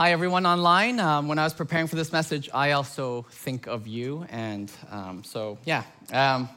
Hi, 0.00 0.12
everyone 0.12 0.46
online. 0.46 0.98
Um, 0.98 1.28
when 1.28 1.38
I 1.38 1.44
was 1.44 1.52
preparing 1.52 1.86
for 1.86 1.94
this 1.94 2.10
message, 2.10 2.48
I 2.54 2.70
also 2.70 3.26
think 3.30 3.66
of 3.66 3.86
you. 3.86 4.24
And 4.30 4.72
um, 4.90 5.22
so, 5.24 5.58
yeah. 5.66 5.82
Um, 6.10 6.48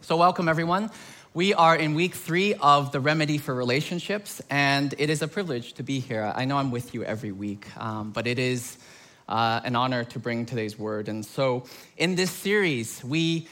so, 0.00 0.16
welcome, 0.16 0.48
everyone. 0.48 0.92
We 1.34 1.54
are 1.54 1.74
in 1.74 1.94
week 1.94 2.14
three 2.14 2.54
of 2.54 2.92
the 2.92 3.00
Remedy 3.00 3.36
for 3.36 3.52
Relationships, 3.52 4.40
and 4.48 4.94
it 4.96 5.10
is 5.10 5.22
a 5.22 5.26
privilege 5.26 5.72
to 5.72 5.82
be 5.82 5.98
here. 5.98 6.32
I 6.36 6.44
know 6.44 6.56
I'm 6.56 6.70
with 6.70 6.94
you 6.94 7.02
every 7.02 7.32
week, 7.32 7.66
um, 7.76 8.12
but 8.12 8.28
it 8.28 8.38
is 8.38 8.78
uh, 9.28 9.60
an 9.64 9.74
honor 9.74 10.04
to 10.04 10.20
bring 10.20 10.46
today's 10.46 10.78
word. 10.78 11.08
And 11.08 11.26
so, 11.26 11.64
in 11.96 12.14
this 12.14 12.30
series, 12.30 13.02
we 13.02 13.48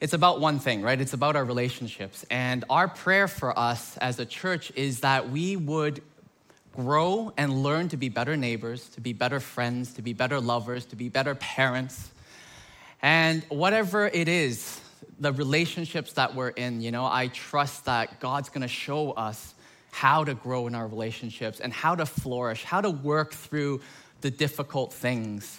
it's 0.00 0.14
about 0.14 0.40
one 0.40 0.58
thing, 0.58 0.80
right? 0.80 0.98
It's 0.98 1.12
about 1.12 1.36
our 1.36 1.44
relationships. 1.44 2.24
And 2.30 2.64
our 2.70 2.88
prayer 2.88 3.28
for 3.28 3.56
us 3.58 3.98
as 3.98 4.18
a 4.18 4.24
church 4.24 4.72
is 4.74 5.00
that 5.00 5.28
we 5.28 5.56
would 5.56 6.02
grow 6.74 7.32
and 7.36 7.62
learn 7.62 7.88
to 7.88 7.96
be 7.96 8.08
better 8.08 8.36
neighbors, 8.36 8.88
to 8.90 9.00
be 9.00 9.12
better 9.12 9.40
friends, 9.40 9.94
to 9.94 10.02
be 10.02 10.12
better 10.12 10.40
lovers, 10.40 10.86
to 10.86 10.96
be 10.96 11.08
better 11.08 11.34
parents. 11.34 12.10
And 13.02 13.44
whatever 13.48 14.06
it 14.06 14.28
is, 14.28 14.80
the 15.18 15.32
relationships 15.32 16.14
that 16.14 16.34
we're 16.34 16.48
in, 16.48 16.80
you 16.80 16.90
know, 16.90 17.04
I 17.04 17.28
trust 17.28 17.84
that 17.86 18.20
God's 18.20 18.48
gonna 18.48 18.68
show 18.68 19.12
us 19.12 19.54
how 19.90 20.24
to 20.24 20.34
grow 20.34 20.66
in 20.66 20.74
our 20.74 20.86
relationships 20.86 21.60
and 21.60 21.72
how 21.72 21.94
to 21.94 22.06
flourish, 22.06 22.64
how 22.64 22.80
to 22.80 22.90
work 22.90 23.32
through 23.32 23.80
the 24.20 24.30
difficult 24.30 24.92
things 24.92 25.58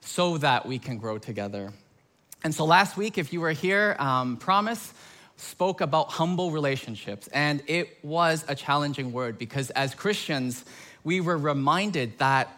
so 0.00 0.38
that 0.38 0.66
we 0.66 0.78
can 0.78 0.98
grow 0.98 1.18
together. 1.18 1.72
And 2.42 2.54
so 2.54 2.64
last 2.64 2.96
week, 2.96 3.18
if 3.18 3.32
you 3.32 3.40
were 3.40 3.52
here, 3.52 3.96
um, 3.98 4.38
promise, 4.38 4.94
spoke 5.40 5.80
about 5.80 6.10
humble 6.10 6.50
relationships. 6.50 7.28
And 7.28 7.62
it 7.66 8.02
was 8.04 8.44
a 8.46 8.54
challenging 8.54 9.12
word 9.12 9.38
because 9.38 9.70
as 9.70 9.94
Christians, 9.94 10.64
we 11.02 11.20
were 11.20 11.36
reminded 11.36 12.18
that 12.18 12.48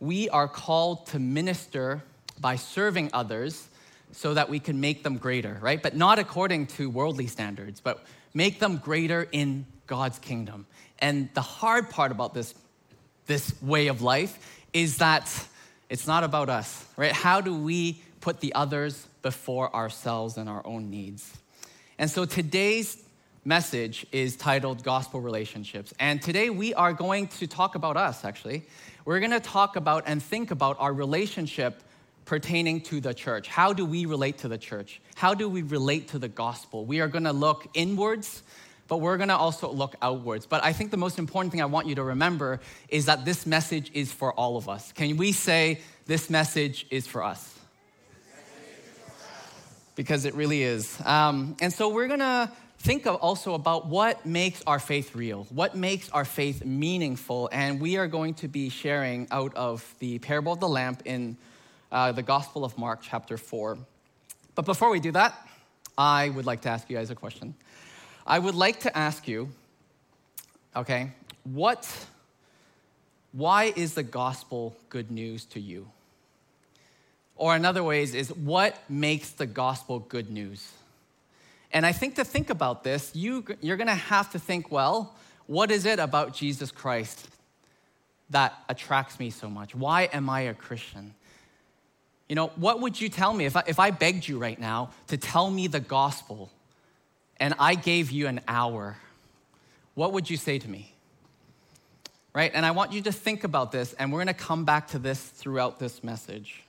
we 0.00 0.28
are 0.28 0.48
called 0.48 1.06
to 1.08 1.18
minister 1.18 2.02
by 2.40 2.56
serving 2.56 3.10
others 3.12 3.68
so 4.12 4.34
that 4.34 4.48
we 4.48 4.58
can 4.58 4.80
make 4.80 5.02
them 5.02 5.18
greater, 5.18 5.58
right? 5.60 5.82
But 5.82 5.96
not 5.96 6.18
according 6.18 6.66
to 6.68 6.90
worldly 6.90 7.26
standards, 7.26 7.80
but 7.80 8.04
make 8.34 8.58
them 8.58 8.78
greater 8.78 9.26
in 9.30 9.66
God's 9.86 10.18
kingdom. 10.18 10.66
And 10.98 11.28
the 11.34 11.42
hard 11.42 11.90
part 11.90 12.12
about 12.12 12.34
this, 12.34 12.54
this 13.26 13.54
way 13.62 13.86
of 13.86 14.02
life 14.02 14.62
is 14.72 14.98
that 14.98 15.30
it's 15.88 16.06
not 16.06 16.24
about 16.24 16.48
us, 16.48 16.84
right? 16.96 17.12
How 17.12 17.40
do 17.40 17.56
we 17.56 18.02
put 18.20 18.40
the 18.40 18.54
others 18.54 19.06
before 19.22 19.74
ourselves 19.74 20.36
and 20.36 20.48
our 20.48 20.66
own 20.66 20.90
needs? 20.90 21.36
And 21.98 22.10
so 22.10 22.26
today's 22.26 23.02
message 23.46 24.06
is 24.12 24.36
titled 24.36 24.82
Gospel 24.82 25.22
Relationships. 25.22 25.94
And 25.98 26.20
today 26.20 26.50
we 26.50 26.74
are 26.74 26.92
going 26.92 27.28
to 27.28 27.46
talk 27.46 27.74
about 27.74 27.96
us, 27.96 28.22
actually. 28.22 28.64
We're 29.06 29.18
going 29.18 29.30
to 29.30 29.40
talk 29.40 29.76
about 29.76 30.04
and 30.06 30.22
think 30.22 30.50
about 30.50 30.76
our 30.78 30.92
relationship 30.92 31.82
pertaining 32.26 32.82
to 32.82 33.00
the 33.00 33.14
church. 33.14 33.48
How 33.48 33.72
do 33.72 33.86
we 33.86 34.04
relate 34.04 34.36
to 34.38 34.48
the 34.48 34.58
church? 34.58 35.00
How 35.14 35.32
do 35.32 35.48
we 35.48 35.62
relate 35.62 36.08
to 36.08 36.18
the 36.18 36.28
gospel? 36.28 36.84
We 36.84 37.00
are 37.00 37.08
going 37.08 37.24
to 37.24 37.32
look 37.32 37.66
inwards, 37.72 38.42
but 38.88 38.98
we're 38.98 39.16
going 39.16 39.30
to 39.30 39.36
also 39.36 39.72
look 39.72 39.96
outwards. 40.02 40.44
But 40.44 40.62
I 40.62 40.74
think 40.74 40.90
the 40.90 40.98
most 40.98 41.18
important 41.18 41.50
thing 41.50 41.62
I 41.62 41.66
want 41.66 41.86
you 41.86 41.94
to 41.94 42.02
remember 42.02 42.60
is 42.90 43.06
that 43.06 43.24
this 43.24 43.46
message 43.46 43.90
is 43.94 44.12
for 44.12 44.34
all 44.34 44.58
of 44.58 44.68
us. 44.68 44.92
Can 44.92 45.16
we 45.16 45.32
say 45.32 45.80
this 46.04 46.28
message 46.28 46.86
is 46.90 47.06
for 47.06 47.22
us? 47.22 47.55
Because 49.96 50.24
it 50.24 50.34
really 50.34 50.62
is. 50.62 50.96
Um, 51.04 51.56
and 51.60 51.72
so 51.72 51.88
we're 51.88 52.06
gonna 52.06 52.52
think 52.78 53.06
of 53.06 53.16
also 53.16 53.54
about 53.54 53.86
what 53.86 54.24
makes 54.24 54.62
our 54.66 54.78
faith 54.78 55.16
real, 55.16 55.44
what 55.50 55.74
makes 55.74 56.08
our 56.10 56.24
faith 56.24 56.64
meaningful, 56.64 57.48
and 57.50 57.80
we 57.80 57.96
are 57.96 58.06
going 58.06 58.34
to 58.34 58.48
be 58.48 58.68
sharing 58.68 59.26
out 59.30 59.54
of 59.56 59.94
the 59.98 60.18
parable 60.20 60.52
of 60.52 60.60
the 60.60 60.68
lamp 60.68 61.02
in 61.04 61.36
uh, 61.90 62.12
the 62.12 62.22
Gospel 62.22 62.64
of 62.64 62.78
Mark, 62.78 63.00
chapter 63.02 63.36
4. 63.36 63.78
But 64.54 64.64
before 64.64 64.90
we 64.90 65.00
do 65.00 65.12
that, 65.12 65.34
I 65.98 66.28
would 66.28 66.46
like 66.46 66.62
to 66.62 66.68
ask 66.68 66.88
you 66.90 66.96
guys 66.96 67.10
a 67.10 67.14
question. 67.14 67.54
I 68.26 68.38
would 68.38 68.54
like 68.54 68.80
to 68.80 68.96
ask 68.96 69.26
you, 69.26 69.50
okay, 70.74 71.12
what, 71.44 71.88
why 73.32 73.72
is 73.76 73.94
the 73.94 74.02
gospel 74.02 74.76
good 74.90 75.10
news 75.10 75.44
to 75.46 75.60
you? 75.60 75.88
Or 77.36 77.54
in 77.54 77.64
other 77.64 77.84
ways 77.84 78.14
is 78.14 78.32
what 78.32 78.78
makes 78.88 79.30
the 79.30 79.46
gospel 79.46 79.98
good 79.98 80.30
news? 80.30 80.72
And 81.72 81.84
I 81.84 81.92
think 81.92 82.14
to 82.16 82.24
think 82.24 82.48
about 82.48 82.84
this, 82.84 83.14
you, 83.14 83.44
you're 83.60 83.76
gonna 83.76 83.94
have 83.94 84.32
to 84.32 84.38
think, 84.38 84.70
well, 84.70 85.14
what 85.46 85.70
is 85.70 85.84
it 85.84 85.98
about 85.98 86.34
Jesus 86.34 86.70
Christ 86.70 87.28
that 88.30 88.54
attracts 88.68 89.18
me 89.20 89.30
so 89.30 89.48
much? 89.48 89.74
Why 89.74 90.08
am 90.12 90.28
I 90.28 90.42
a 90.42 90.54
Christian? 90.54 91.14
You 92.28 92.34
know, 92.34 92.48
what 92.56 92.80
would 92.80 93.00
you 93.00 93.08
tell 93.08 93.32
me 93.32 93.44
if 93.44 93.56
I, 93.56 93.62
if 93.66 93.78
I 93.78 93.90
begged 93.90 94.26
you 94.26 94.38
right 94.38 94.58
now 94.58 94.90
to 95.08 95.16
tell 95.16 95.50
me 95.50 95.68
the 95.68 95.80
gospel 95.80 96.50
and 97.38 97.54
I 97.58 97.74
gave 97.74 98.10
you 98.10 98.26
an 98.26 98.40
hour? 98.48 98.96
What 99.94 100.12
would 100.12 100.28
you 100.28 100.36
say 100.36 100.58
to 100.58 100.68
me? 100.68 100.92
Right? 102.32 102.50
And 102.52 102.66
I 102.66 102.72
want 102.72 102.92
you 102.92 103.00
to 103.02 103.12
think 103.12 103.44
about 103.44 103.72
this, 103.72 103.92
and 103.94 104.12
we're 104.12 104.20
gonna 104.20 104.34
come 104.34 104.64
back 104.64 104.88
to 104.88 104.98
this 104.98 105.20
throughout 105.20 105.78
this 105.78 106.02
message. 106.02 106.62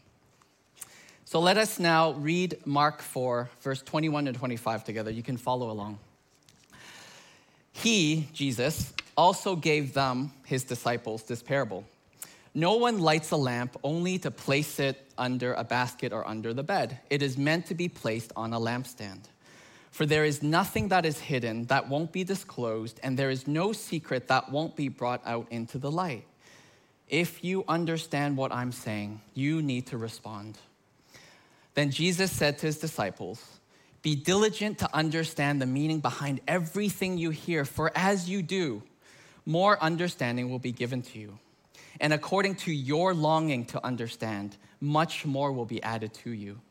So 1.29 1.41
let 1.41 1.57
us 1.57 1.77
now 1.77 2.13
read 2.13 2.55
Mark 2.65 3.01
4, 3.01 3.49
verse 3.59 3.81
21 3.81 4.23
to 4.25 4.31
25 4.31 4.85
together. 4.85 5.11
You 5.11 5.21
can 5.21 5.35
follow 5.35 5.69
along. 5.69 5.99
He, 7.73 8.29
Jesus, 8.31 8.93
also 9.17 9.57
gave 9.57 9.93
them, 9.93 10.31
his 10.45 10.63
disciples, 10.63 11.23
this 11.23 11.43
parable. 11.43 11.83
No 12.53 12.75
one 12.75 12.99
lights 12.99 13.31
a 13.31 13.35
lamp 13.35 13.75
only 13.83 14.17
to 14.19 14.31
place 14.31 14.79
it 14.79 15.03
under 15.17 15.53
a 15.55 15.65
basket 15.65 16.13
or 16.13 16.25
under 16.25 16.53
the 16.53 16.63
bed. 16.63 16.97
It 17.09 17.21
is 17.21 17.37
meant 17.37 17.65
to 17.65 17.75
be 17.75 17.89
placed 17.89 18.31
on 18.37 18.53
a 18.53 18.57
lampstand. 18.57 19.23
For 19.91 20.05
there 20.05 20.23
is 20.23 20.41
nothing 20.41 20.87
that 20.87 21.05
is 21.05 21.19
hidden 21.19 21.65
that 21.65 21.89
won't 21.89 22.13
be 22.13 22.23
disclosed, 22.23 23.01
and 23.03 23.19
there 23.19 23.31
is 23.31 23.49
no 23.49 23.73
secret 23.73 24.29
that 24.29 24.49
won't 24.49 24.77
be 24.77 24.87
brought 24.87 25.23
out 25.25 25.47
into 25.51 25.77
the 25.77 25.91
light. 25.91 26.23
If 27.09 27.43
you 27.43 27.65
understand 27.67 28.37
what 28.37 28.53
I'm 28.53 28.71
saying, 28.71 29.19
you 29.33 29.61
need 29.61 29.87
to 29.87 29.97
respond. 29.97 30.57
Then 31.77 31.91
Jesus 31.91 32.31
said 32.31 32.57
to 32.57 32.65
his 32.65 32.79
disciples, 32.79 33.59
Be 34.01 34.15
diligent 34.15 34.79
to 34.79 34.89
understand 34.95 35.61
the 35.61 35.67
meaning 35.67 35.99
behind 35.99 36.41
everything 36.47 37.19
you 37.19 37.29
hear, 37.29 37.65
for 37.65 37.91
as 37.93 38.27
you 38.27 38.41
do, 38.41 38.81
more 39.45 39.79
understanding 39.79 40.49
will 40.49 40.57
be 40.57 40.71
given 40.71 41.03
to 41.03 41.19
you. 41.19 41.37
And 41.99 42.13
according 42.13 42.55
to 42.65 42.73
your 42.73 43.13
longing 43.13 43.63
to 43.65 43.85
understand, 43.85 44.57
much 44.81 45.23
more 45.23 45.51
will 45.51 45.67
be 45.67 45.83
added 45.83 46.15
to 46.15 46.31
you. 46.31 46.61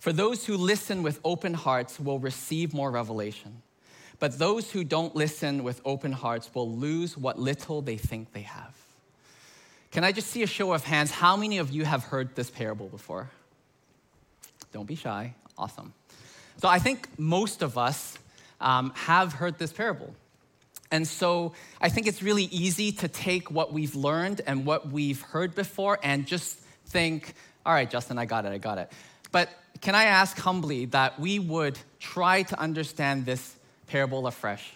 For 0.00 0.12
those 0.12 0.44
who 0.44 0.56
listen 0.56 1.04
with 1.04 1.20
open 1.22 1.54
hearts 1.54 2.00
will 2.00 2.18
receive 2.18 2.74
more 2.74 2.90
revelation, 2.90 3.62
but 4.18 4.40
those 4.40 4.68
who 4.72 4.82
don't 4.82 5.14
listen 5.14 5.62
with 5.62 5.80
open 5.84 6.10
hearts 6.10 6.52
will 6.52 6.76
lose 6.76 7.16
what 7.16 7.38
little 7.38 7.82
they 7.82 7.98
think 7.98 8.32
they 8.32 8.42
have. 8.42 8.74
Can 9.92 10.02
I 10.02 10.10
just 10.10 10.26
see 10.26 10.42
a 10.42 10.48
show 10.48 10.72
of 10.72 10.82
hands? 10.82 11.12
How 11.12 11.36
many 11.36 11.58
of 11.58 11.70
you 11.70 11.84
have 11.84 12.02
heard 12.02 12.34
this 12.34 12.50
parable 12.50 12.88
before? 12.88 13.30
Don't 14.74 14.86
be 14.86 14.96
shy. 14.96 15.32
Awesome. 15.56 15.94
So 16.56 16.66
I 16.66 16.80
think 16.80 17.08
most 17.16 17.62
of 17.62 17.78
us 17.78 18.18
um, 18.60 18.92
have 18.96 19.32
heard 19.32 19.56
this 19.56 19.72
parable. 19.72 20.12
And 20.90 21.06
so 21.06 21.52
I 21.80 21.88
think 21.88 22.08
it's 22.08 22.24
really 22.24 22.46
easy 22.46 22.90
to 22.90 23.06
take 23.06 23.52
what 23.52 23.72
we've 23.72 23.94
learned 23.94 24.40
and 24.44 24.66
what 24.66 24.90
we've 24.90 25.22
heard 25.22 25.54
before 25.54 26.00
and 26.02 26.26
just 26.26 26.58
think, 26.86 27.34
all 27.64 27.72
right, 27.72 27.88
Justin, 27.88 28.18
I 28.18 28.24
got 28.24 28.46
it, 28.46 28.48
I 28.48 28.58
got 28.58 28.78
it. 28.78 28.90
But 29.30 29.48
can 29.80 29.94
I 29.94 30.04
ask 30.04 30.36
humbly 30.36 30.86
that 30.86 31.20
we 31.20 31.38
would 31.38 31.78
try 32.00 32.42
to 32.42 32.58
understand 32.58 33.26
this 33.26 33.54
parable 33.86 34.26
afresh? 34.26 34.72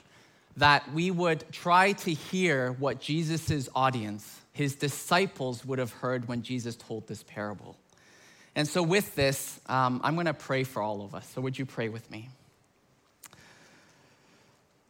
That 0.59 0.93
we 0.93 1.11
would 1.11 1.45
try 1.51 1.91
to 1.91 2.13
hear 2.13 2.71
what 2.71 3.01
Jesus' 3.01 3.69
audience, 3.75 4.41
his 4.53 4.77
disciples, 4.77 5.65
would 5.65 5.81
have 5.81 5.93
heard 5.93 6.29
when 6.29 6.43
Jesus 6.43 6.77
told 6.77 7.09
this 7.09 7.25
parable. 7.25 7.77
And 8.58 8.66
so, 8.66 8.82
with 8.82 9.14
this, 9.14 9.60
um, 9.66 10.00
I'm 10.02 10.14
going 10.14 10.26
to 10.26 10.34
pray 10.34 10.64
for 10.64 10.82
all 10.82 11.02
of 11.02 11.14
us. 11.14 11.31
So, 11.32 11.40
would 11.40 11.56
you 11.56 11.64
pray 11.64 11.88
with 11.88 12.10
me? 12.10 12.28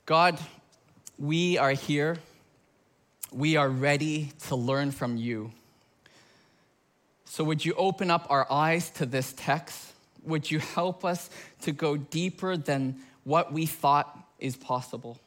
God, 0.06 0.38
we 1.18 1.58
are 1.58 1.72
here. 1.72 2.16
We 3.30 3.56
are 3.56 3.68
ready 3.68 4.32
to 4.46 4.56
learn 4.56 4.90
from 4.90 5.18
you. 5.18 5.52
So, 7.26 7.44
would 7.44 7.62
you 7.62 7.74
open 7.74 8.10
up 8.10 8.26
our 8.30 8.50
eyes 8.50 8.88
to 8.92 9.04
this 9.04 9.34
text? 9.36 9.92
Would 10.24 10.50
you 10.50 10.60
help 10.60 11.04
us 11.04 11.28
to 11.60 11.70
go 11.70 11.98
deeper 11.98 12.56
than 12.56 12.96
what 13.24 13.52
we 13.52 13.66
thought 13.66 14.18
is 14.38 14.56
possible? 14.56 15.18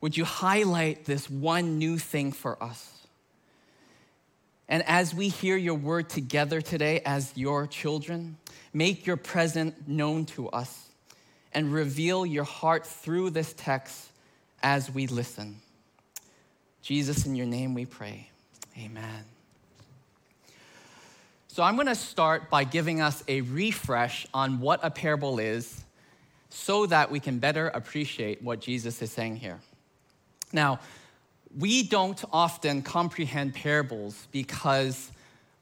Would 0.00 0.16
you 0.16 0.24
highlight 0.24 1.04
this 1.04 1.28
one 1.28 1.80
new 1.80 1.98
thing 1.98 2.30
for 2.30 2.62
us? 2.62 2.99
And 4.70 4.84
as 4.86 5.12
we 5.12 5.28
hear 5.28 5.56
your 5.56 5.74
word 5.74 6.08
together 6.08 6.60
today 6.60 7.00
as 7.04 7.36
your 7.36 7.66
children, 7.66 8.36
make 8.72 9.04
your 9.04 9.16
presence 9.16 9.74
known 9.88 10.26
to 10.26 10.48
us 10.48 10.90
and 11.52 11.72
reveal 11.72 12.24
your 12.24 12.44
heart 12.44 12.86
through 12.86 13.30
this 13.30 13.52
text 13.52 14.12
as 14.62 14.88
we 14.88 15.08
listen. 15.08 15.56
Jesus, 16.82 17.26
in 17.26 17.34
your 17.34 17.46
name 17.46 17.74
we 17.74 17.84
pray. 17.84 18.30
Amen. 18.78 19.24
So 21.48 21.64
I'm 21.64 21.74
going 21.74 21.88
to 21.88 21.96
start 21.96 22.48
by 22.48 22.62
giving 22.62 23.00
us 23.00 23.24
a 23.26 23.40
refresh 23.40 24.24
on 24.32 24.60
what 24.60 24.78
a 24.84 24.90
parable 24.90 25.40
is 25.40 25.82
so 26.48 26.86
that 26.86 27.10
we 27.10 27.18
can 27.18 27.40
better 27.40 27.66
appreciate 27.68 28.40
what 28.40 28.60
Jesus 28.60 29.02
is 29.02 29.10
saying 29.10 29.36
here. 29.36 29.58
Now, 30.52 30.78
we 31.56 31.82
don't 31.82 32.22
often 32.32 32.82
comprehend 32.82 33.54
parables 33.54 34.28
because 34.30 35.10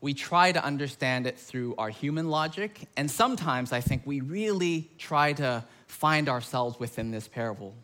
we 0.00 0.14
try 0.14 0.52
to 0.52 0.62
understand 0.64 1.26
it 1.26 1.38
through 1.38 1.74
our 1.76 1.88
human 1.88 2.28
logic, 2.30 2.88
and 2.96 3.10
sometimes 3.10 3.72
I 3.72 3.80
think 3.80 4.02
we 4.04 4.20
really 4.20 4.88
try 4.98 5.32
to 5.34 5.64
find 5.86 6.28
ourselves 6.28 6.78
within 6.78 7.10
this 7.10 7.26
parable. 7.26 7.74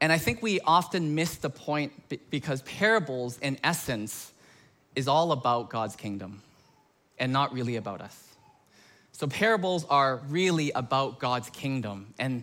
And 0.00 0.12
I 0.12 0.18
think 0.18 0.42
we 0.42 0.60
often 0.60 1.14
miss 1.14 1.36
the 1.36 1.50
point 1.50 1.92
because 2.30 2.62
parables, 2.62 3.38
in 3.38 3.58
essence, 3.62 4.32
is 4.96 5.06
all 5.06 5.32
about 5.32 5.70
God's 5.70 5.96
kingdom 5.96 6.42
and 7.18 7.32
not 7.32 7.52
really 7.52 7.76
about 7.76 8.00
us. 8.00 8.36
So, 9.12 9.28
parables 9.28 9.86
are 9.88 10.20
really 10.28 10.72
about 10.72 11.20
God's 11.20 11.48
kingdom. 11.50 12.12
And 12.18 12.42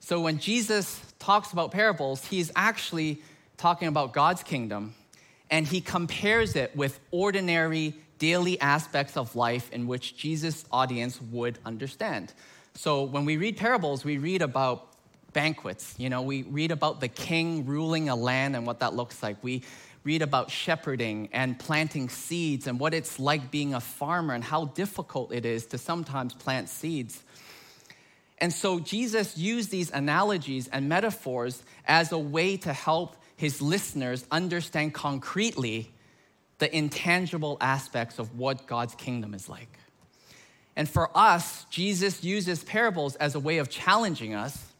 so, 0.00 0.20
when 0.20 0.38
Jesus 0.38 1.00
talks 1.20 1.52
about 1.52 1.70
parables, 1.70 2.24
he's 2.24 2.50
actually 2.56 3.22
talking 3.60 3.88
about 3.88 4.12
God's 4.12 4.42
kingdom 4.42 4.94
and 5.50 5.66
he 5.66 5.80
compares 5.80 6.56
it 6.56 6.74
with 6.74 6.98
ordinary 7.10 7.94
daily 8.18 8.60
aspects 8.60 9.16
of 9.16 9.36
life 9.36 9.70
in 9.72 9.86
which 9.86 10.16
Jesus' 10.16 10.64
audience 10.72 11.20
would 11.30 11.58
understand. 11.64 12.32
So, 12.74 13.02
when 13.02 13.24
we 13.24 13.36
read 13.36 13.56
parables, 13.56 14.04
we 14.04 14.18
read 14.18 14.42
about 14.42 14.86
banquets. 15.32 15.94
You 15.98 16.08
know, 16.08 16.22
we 16.22 16.42
read 16.42 16.70
about 16.70 17.00
the 17.00 17.08
king 17.08 17.66
ruling 17.66 18.08
a 18.08 18.16
land 18.16 18.56
and 18.56 18.66
what 18.66 18.80
that 18.80 18.94
looks 18.94 19.22
like. 19.22 19.36
We 19.42 19.62
read 20.04 20.22
about 20.22 20.50
shepherding 20.50 21.28
and 21.32 21.58
planting 21.58 22.08
seeds 22.08 22.66
and 22.66 22.80
what 22.80 22.94
it's 22.94 23.18
like 23.18 23.50
being 23.50 23.74
a 23.74 23.80
farmer 23.80 24.34
and 24.34 24.42
how 24.42 24.66
difficult 24.66 25.32
it 25.32 25.44
is 25.44 25.66
to 25.66 25.78
sometimes 25.78 26.32
plant 26.32 26.68
seeds. 26.68 27.22
And 28.38 28.52
so 28.52 28.80
Jesus 28.80 29.36
used 29.36 29.70
these 29.70 29.90
analogies 29.90 30.68
and 30.68 30.88
metaphors 30.88 31.62
as 31.86 32.12
a 32.12 32.18
way 32.18 32.56
to 32.58 32.72
help 32.72 33.16
his 33.40 33.62
listeners 33.62 34.26
understand 34.30 34.92
concretely 34.92 35.90
the 36.58 36.76
intangible 36.76 37.56
aspects 37.58 38.18
of 38.18 38.38
what 38.38 38.66
God's 38.66 38.94
kingdom 38.94 39.32
is 39.32 39.48
like. 39.48 39.78
And 40.76 40.86
for 40.86 41.08
us, 41.16 41.64
Jesus 41.70 42.22
uses 42.22 42.62
parables 42.62 43.16
as 43.16 43.34
a 43.34 43.40
way 43.40 43.56
of 43.56 43.70
challenging 43.70 44.34
us 44.34 44.70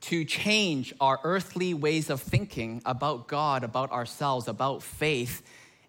to 0.00 0.24
change 0.24 0.94
our 1.02 1.20
earthly 1.22 1.74
ways 1.74 2.08
of 2.08 2.22
thinking 2.22 2.80
about 2.86 3.28
God, 3.28 3.62
about 3.62 3.92
ourselves, 3.92 4.48
about 4.48 4.82
faith, 4.82 5.42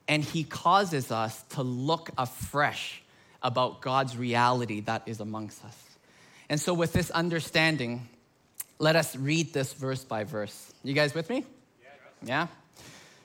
and 0.09 0.21
He 0.21 0.43
causes 0.43 1.09
us 1.09 1.41
to 1.51 1.63
look 1.63 2.09
afresh 2.17 3.01
about 3.41 3.79
God's 3.79 4.17
reality 4.17 4.81
that 4.81 5.03
is 5.05 5.21
amongst 5.21 5.63
us. 5.63 5.77
And 6.49 6.59
so, 6.59 6.73
with 6.73 6.91
this 6.91 7.11
understanding, 7.11 8.09
let 8.77 8.97
us 8.97 9.15
read 9.15 9.53
this 9.53 9.71
verse 9.71 10.03
by 10.03 10.25
verse. 10.25 10.73
You 10.83 10.93
guys 10.93 11.13
with 11.13 11.29
me? 11.29 11.45
Yeah? 12.23 12.47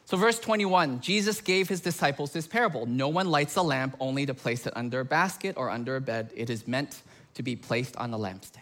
So, 0.05 0.17
verse 0.17 0.39
21 0.39 1.01
Jesus 1.01 1.41
gave 1.41 1.69
his 1.69 1.81
disciples 1.81 2.33
this 2.33 2.47
parable 2.47 2.87
No 2.87 3.09
one 3.09 3.31
lights 3.31 3.57
a 3.57 3.63
lamp 3.63 3.97
only 3.99 4.27
to 4.27 4.35
place 4.35 4.67
it 4.67 4.73
under 4.77 5.01
a 5.01 5.05
basket 5.05 5.57
or 5.57 5.71
under 5.71 5.97
a 5.97 6.01
bed. 6.01 6.31
It 6.35 6.51
is 6.51 6.69
meant 6.69 7.03
to 7.35 7.43
be 7.43 7.57
placed 7.57 7.97
on 7.97 8.13
a 8.13 8.19
lampstand. 8.19 8.59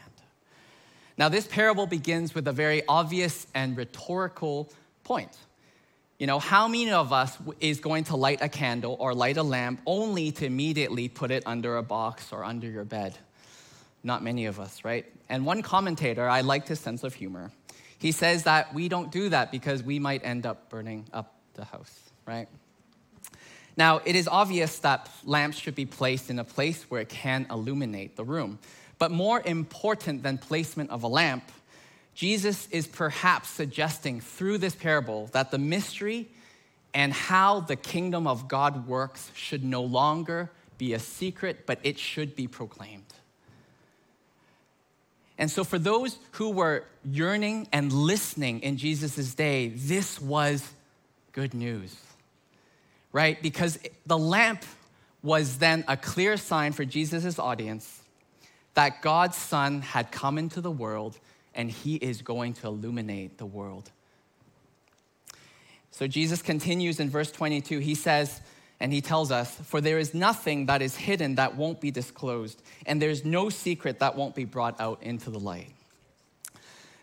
Now, 1.19 1.29
this 1.29 1.47
parable 1.47 1.87
begins 1.87 2.35
with 2.35 2.49
a 2.49 2.53
very 2.53 2.83
obvious 2.89 3.47
and 3.55 3.77
rhetorical 3.77 4.71
point. 5.05 5.37
You 6.19 6.27
know, 6.27 6.39
how 6.39 6.69
many 6.69 6.93
of 6.93 7.13
us 7.13 7.37
is 7.61 7.81
going 7.81 8.05
to 8.05 8.17
light 8.17 8.39
a 8.43 8.49
candle 8.49 8.97
or 9.01 9.15
light 9.15 9.37
a 9.37 9.43
lamp 9.43 9.81
only 9.87 10.33
to 10.33 10.47
immediately 10.47 11.09
put 11.09 11.31
it 11.31 11.43
under 11.47 11.79
a 11.79 11.83
box 11.83 12.33
or 12.33 12.45
under 12.45 12.71
your 12.71 12.85
bed? 12.85 13.19
Not 14.03 14.23
many 14.23 14.47
of 14.47 14.61
us, 14.61 14.85
right? 14.85 15.05
And 15.29 15.45
one 15.45 15.63
commentator, 15.63 16.29
I 16.29 16.43
liked 16.43 16.69
his 16.69 16.79
sense 16.81 17.05
of 17.05 17.15
humor. 17.15 17.51
He 18.01 18.13
says 18.13 18.45
that 18.45 18.75
we 18.75 18.89
don't 18.89 19.13
do 19.13 19.29
that 19.29 19.53
because 19.53 19.83
we 19.83 19.99
might 19.99 20.25
end 20.25 20.47
up 20.47 20.71
burning 20.71 21.07
up 21.13 21.35
the 21.55 21.65
house, 21.65 21.95
right? 22.27 22.49
Now, 23.77 24.01
it 24.05 24.17
is 24.17 24.27
obvious 24.27 24.79
that 24.81 25.09
lamps 25.25 25.59
should 25.59 25.75
be 25.75 25.87
placed 25.87 26.31
in 26.31 26.39
a 26.39 26.45
place 26.45 26.85
where 26.85 27.03
it 27.03 27.11
can 27.11 27.47
illuminate 27.51 28.17
the 28.17 28.25
room. 28.25 28.59
But 28.99 29.11
more 29.11 29.43
important 29.45 30.23
than 30.23 30.39
placement 30.39 30.91
of 30.91 31.03
a 31.03 31.09
lamp, 31.09 31.45
Jesus 32.15 32.69
is 32.71 32.87
perhaps 32.87 33.51
suggesting 33.51 34.21
through 34.21 34.59
this 34.59 34.75
parable 34.75 35.27
that 35.33 35.51
the 35.51 35.59
mystery 35.59 36.29
and 36.93 37.13
how 37.13 37.61
the 37.61 37.77
kingdom 37.77 38.27
of 38.27 38.49
God 38.49 38.87
works 38.87 39.31
should 39.35 39.63
no 39.63 39.83
longer 39.83 40.51
be 40.77 40.95
a 40.95 40.99
secret, 40.99 41.67
but 41.67 41.79
it 41.83 41.99
should 41.99 42.35
be 42.35 42.49
proclaimed. 42.49 43.15
And 45.41 45.51
so, 45.51 45.65
for 45.65 45.79
those 45.79 46.19
who 46.33 46.51
were 46.51 46.85
yearning 47.03 47.67
and 47.73 47.91
listening 47.91 48.61
in 48.61 48.77
Jesus' 48.77 49.35
day, 49.35 49.69
this 49.69 50.21
was 50.21 50.71
good 51.33 51.55
news, 51.55 51.97
right? 53.11 53.43
Because 53.43 53.79
the 54.05 54.19
lamp 54.19 54.63
was 55.23 55.57
then 55.57 55.83
a 55.89 55.97
clear 55.97 56.37
sign 56.37 56.73
for 56.73 56.85
Jesus' 56.85 57.39
audience 57.39 58.03
that 58.75 59.01
God's 59.01 59.39
Son 59.39 59.81
had 59.81 60.13
come 60.13 60.37
into 60.37 60.61
the 60.61 60.71
world 60.71 61.19
and 61.55 61.71
he 61.71 61.97
is 61.97 62.21
going 62.21 62.53
to 62.55 62.67
illuminate 62.67 63.39
the 63.39 63.47
world. 63.47 63.91
So 65.91 66.07
Jesus 66.07 66.43
continues 66.43 67.01
in 67.01 67.09
verse 67.09 67.33
22. 67.33 67.79
He 67.79 67.95
says, 67.95 68.43
and 68.81 68.93
he 68.93 69.03
tells 69.03 69.31
us, 69.31 69.55
For 69.55 69.81
there 69.81 69.99
is 69.99 70.15
nothing 70.15 70.67
that 70.67 70.83
is 70.83 70.97
hidden 70.97 71.35
that 71.35 71.57
won't 71.57 71.81
be 71.81 71.91
disclosed, 71.91 72.63
and 72.87 73.01
there's 73.01 73.25
no 73.25 73.51
secret 73.51 73.99
that 73.99 74.17
won't 74.17 74.35
be 74.35 74.45
brought 74.45 74.81
out 74.81 75.03
into 75.03 75.31
the 75.31 75.39
light. 75.39 75.71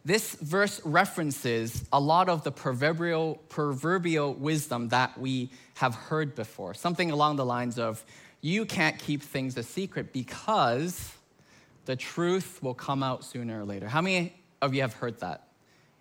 This 0.03 0.35
verse 0.35 0.81
references 0.85 1.83
a 1.91 1.99
lot 1.99 2.29
of 2.29 2.43
the 2.43 2.51
proverbial, 2.51 3.35
proverbial 3.49 4.33
wisdom 4.33 4.89
that 4.89 5.17
we 5.19 5.51
have 5.75 5.95
heard 5.95 6.33
before. 6.33 6.73
Something 6.73 7.11
along 7.11 7.35
the 7.35 7.45
lines 7.45 7.77
of, 7.77 8.03
You 8.41 8.65
can't 8.65 8.97
keep 8.97 9.21
things 9.21 9.57
a 9.57 9.63
secret 9.63 10.13
because 10.13 11.13
the 11.85 11.95
truth 11.95 12.61
will 12.63 12.73
come 12.73 13.03
out 13.03 13.23
sooner 13.23 13.61
or 13.61 13.65
later. 13.65 13.87
How 13.87 14.01
many 14.01 14.33
of 14.61 14.73
you 14.73 14.81
have 14.81 14.93
heard 14.93 15.19
that 15.19 15.46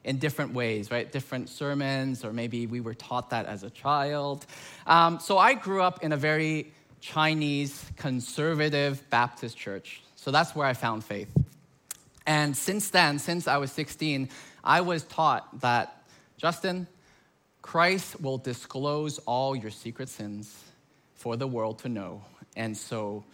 in 0.07 0.19
different 0.19 0.55
ways, 0.55 0.91
right? 0.91 1.11
Different 1.11 1.49
sermons, 1.51 2.25
or 2.25 2.33
maybe 2.33 2.67
we 2.67 2.81
were 2.81 2.95
taught 2.95 3.31
that 3.31 3.45
as 3.45 3.65
a 3.65 3.71
child. 3.71 4.47
Um, 4.87 5.19
so 5.19 5.37
I 5.37 5.53
grew 5.55 5.83
up 5.83 6.03
in 6.03 6.13
a 6.13 6.17
very 6.17 6.73
Chinese 7.01 7.85
conservative 7.97 9.03
Baptist 9.11 9.59
church. 9.59 10.01
So 10.15 10.31
that's 10.31 10.55
where 10.55 10.67
I 10.67 10.73
found 10.73 11.05
faith. 11.05 11.29
And 12.25 12.57
since 12.57 12.91
then, 12.91 13.19
since 13.19 13.47
I 13.49 13.59
was 13.59 13.73
16, 13.73 14.29
I 14.65 14.81
was 14.81 15.03
taught 15.05 15.61
that, 15.61 16.05
Justin, 16.39 16.87
Christ 17.61 18.21
will 18.21 18.39
disclose 18.39 19.19
all 19.27 19.57
your 19.57 19.71
secret 19.71 20.09
sins 20.09 20.65
for 21.15 21.37
the 21.37 21.47
world 21.47 21.81
to 21.81 21.89
know. 21.89 22.25
And 22.57 22.77
so 22.77 23.25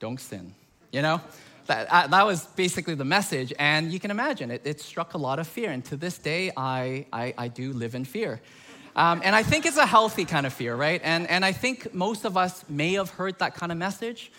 don't 0.00 0.20
sin, 0.20 0.54
you 0.92 1.02
know? 1.02 1.20
That, 1.66 1.88
uh, 1.90 2.06
that 2.08 2.26
was 2.26 2.46
basically 2.46 2.94
the 2.94 3.04
message. 3.04 3.52
And 3.58 3.92
you 3.92 3.98
can 3.98 4.10
imagine, 4.10 4.50
it, 4.50 4.62
it 4.64 4.80
struck 4.80 5.14
a 5.14 5.18
lot 5.18 5.38
of 5.38 5.46
fear. 5.46 5.70
And 5.70 5.84
to 5.86 5.96
this 5.96 6.18
day, 6.18 6.52
I, 6.56 7.06
I, 7.12 7.34
I 7.36 7.48
do 7.48 7.72
live 7.72 7.94
in 7.94 8.04
fear. 8.04 8.40
Um, 8.96 9.22
and 9.24 9.34
I 9.34 9.42
think 9.42 9.66
it's 9.66 9.76
a 9.76 9.86
healthy 9.86 10.24
kind 10.24 10.46
of 10.46 10.52
fear, 10.52 10.76
right? 10.76 11.00
And, 11.02 11.28
and 11.28 11.44
I 11.44 11.52
think 11.52 11.92
most 11.94 12.24
of 12.24 12.36
us 12.36 12.64
may 12.68 12.92
have 12.92 13.10
heard 13.10 13.38
that 13.40 13.54
kind 13.54 13.72
of 13.72 13.78
message. 13.78 14.30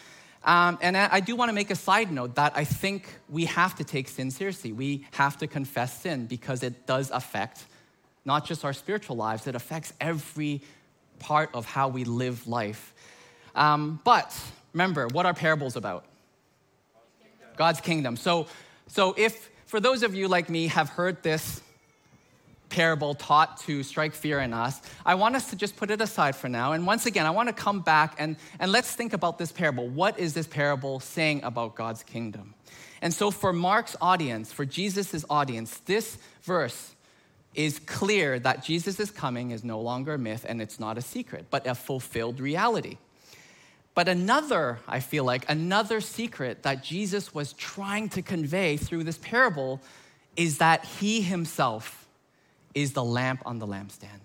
Um, 0.45 0.77
and 0.81 0.95
I, 0.95 1.21
do 1.21 1.35
want 1.35 1.49
to 1.49 1.53
make 1.53 1.71
a 1.71 1.75
side 1.75 2.11
note 2.11 2.35
that 2.35 2.53
I 2.55 2.65
think 2.65 3.09
we 3.27 3.45
have 3.45 3.75
to 3.75 3.83
take 3.83 4.07
sin 4.07 4.29
seriously. 4.29 4.71
We 4.71 5.07
have 5.11 5.37
to 5.37 5.47
confess 5.47 6.01
sin 6.01 6.27
because 6.27 6.61
it 6.61 6.85
does 6.85 7.09
affect 7.09 7.65
not 8.25 8.45
just 8.45 8.63
our 8.63 8.73
spiritual 8.73 9.15
lives, 9.15 9.47
it 9.47 9.55
affects 9.55 9.91
every 9.99 10.61
part 11.17 11.49
of 11.53 11.65
how 11.65 11.87
we 11.87 12.03
live 12.03 12.47
life. 12.47 12.93
Um, 13.55 13.99
but 14.03 14.39
remember, 14.73 15.07
what 15.07 15.25
are 15.25 15.33
parables 15.33 15.75
about? 15.75 16.05
God's 17.57 17.81
kingdom. 17.81 18.17
So, 18.17 18.47
so 18.87 19.13
if 19.17 19.49
for 19.65 19.79
those 19.79 20.03
of 20.03 20.15
you 20.15 20.27
like 20.27 20.49
me 20.49 20.67
have 20.67 20.89
heard 20.89 21.23
this 21.23 21.61
parable 22.69 23.13
taught 23.13 23.57
to 23.61 23.83
strike 23.83 24.13
fear 24.13 24.39
in 24.39 24.53
us, 24.53 24.81
I 25.05 25.15
want 25.15 25.35
us 25.35 25.49
to 25.49 25.55
just 25.55 25.75
put 25.77 25.91
it 25.91 26.01
aside 26.01 26.35
for 26.35 26.49
now. 26.49 26.73
And 26.73 26.85
once 26.85 27.05
again, 27.05 27.25
I 27.25 27.31
want 27.31 27.49
to 27.49 27.53
come 27.53 27.81
back 27.81 28.15
and, 28.17 28.35
and 28.59 28.71
let's 28.71 28.93
think 28.93 29.13
about 29.13 29.37
this 29.37 29.51
parable. 29.51 29.87
What 29.87 30.19
is 30.19 30.33
this 30.33 30.47
parable 30.47 30.99
saying 30.99 31.43
about 31.43 31.75
God's 31.75 32.03
kingdom? 32.03 32.53
And 33.01 33.13
so, 33.13 33.29
for 33.31 33.53
Mark's 33.53 33.95
audience, 34.01 34.51
for 34.51 34.65
Jesus' 34.65 35.23
audience, 35.29 35.77
this 35.85 36.17
verse 36.41 36.95
is 37.53 37.79
clear 37.79 38.39
that 38.39 38.63
Jesus' 38.63 39.11
coming 39.11 39.51
is 39.51 39.63
no 39.63 39.79
longer 39.79 40.15
a 40.15 40.17
myth 40.17 40.45
and 40.47 40.61
it's 40.61 40.79
not 40.79 40.97
a 40.97 41.01
secret, 41.01 41.45
but 41.49 41.65
a 41.67 41.75
fulfilled 41.75 42.39
reality. 42.39 42.97
But 43.95 44.09
another, 44.09 44.79
I 44.87 44.99
feel 44.99 45.23
like, 45.23 45.49
another 45.49 46.01
secret 46.01 46.63
that 46.63 46.83
Jesus 46.83 47.33
was 47.33 47.53
trying 47.53 48.09
to 48.09 48.21
convey 48.21 48.75
through 48.75 49.05
this 49.05 49.17
parable 49.17 49.81
is 50.35 50.57
that 50.57 50.83
he 50.83 51.21
himself 51.21 52.05
is 52.73 52.91
the 52.91 53.03
lamp 53.03 53.41
on 53.45 53.57
the 53.59 53.65
lampstand. 53.65 54.19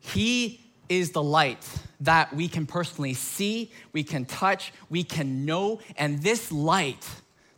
He 0.00 0.60
is 0.88 1.12
the 1.12 1.22
light 1.22 1.64
that 2.00 2.34
we 2.34 2.48
can 2.48 2.66
personally 2.66 3.14
see, 3.14 3.70
we 3.92 4.02
can 4.02 4.24
touch, 4.24 4.72
we 4.90 5.04
can 5.04 5.44
know, 5.44 5.80
and 5.96 6.20
this 6.20 6.50
light, 6.50 7.06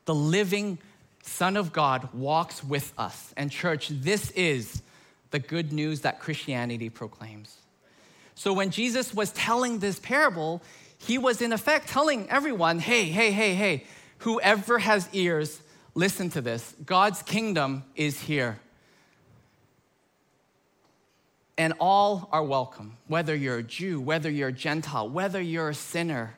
the 0.05 0.15
living 0.15 0.79
Son 1.23 1.57
of 1.57 1.73
God, 1.73 2.13
walks 2.13 2.63
with 2.63 2.93
us. 2.99 3.33
And, 3.37 3.51
church, 3.51 3.89
this 3.89 4.31
is 4.33 4.83
the 5.31 5.39
good 5.39 5.73
news 5.73 6.01
that 6.01 6.21
Christianity 6.21 6.91
proclaims. 6.91 7.57
So, 8.41 8.55
when 8.55 8.71
Jesus 8.71 9.13
was 9.13 9.33
telling 9.33 9.81
this 9.81 9.99
parable, 9.99 10.63
he 10.97 11.19
was 11.19 11.43
in 11.43 11.53
effect 11.53 11.89
telling 11.91 12.27
everyone, 12.31 12.79
hey, 12.79 13.05
hey, 13.05 13.33
hey, 13.33 13.55
hey, 13.55 13.85
whoever 14.21 14.79
has 14.79 15.07
ears, 15.13 15.61
listen 15.95 16.31
to 16.31 16.41
this. 16.41 16.75
God's 16.87 17.21
kingdom 17.21 17.85
is 17.97 18.19
here. 18.19 18.59
And 21.59 21.75
all 21.79 22.31
are 22.33 22.43
welcome, 22.43 22.97
whether 23.09 23.35
you're 23.35 23.59
a 23.59 23.63
Jew, 23.63 24.01
whether 24.01 24.31
you're 24.31 24.49
a 24.49 24.53
Gentile, 24.53 25.07
whether 25.07 25.43
you're 25.43 25.69
a 25.69 25.75
sinner. 25.75 26.35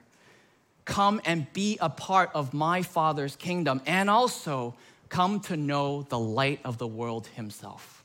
Come 0.85 1.21
and 1.25 1.53
be 1.53 1.79
a 1.81 1.89
part 1.89 2.33
of 2.35 2.53
my 2.53 2.83
Father's 2.83 3.37
kingdom, 3.37 3.81
and 3.87 4.11
also 4.11 4.75
come 5.09 5.39
to 5.43 5.57
know 5.57 6.03
the 6.09 6.19
light 6.19 6.59
of 6.65 6.79
the 6.79 6.89
world 6.89 7.29
himself. 7.29 8.02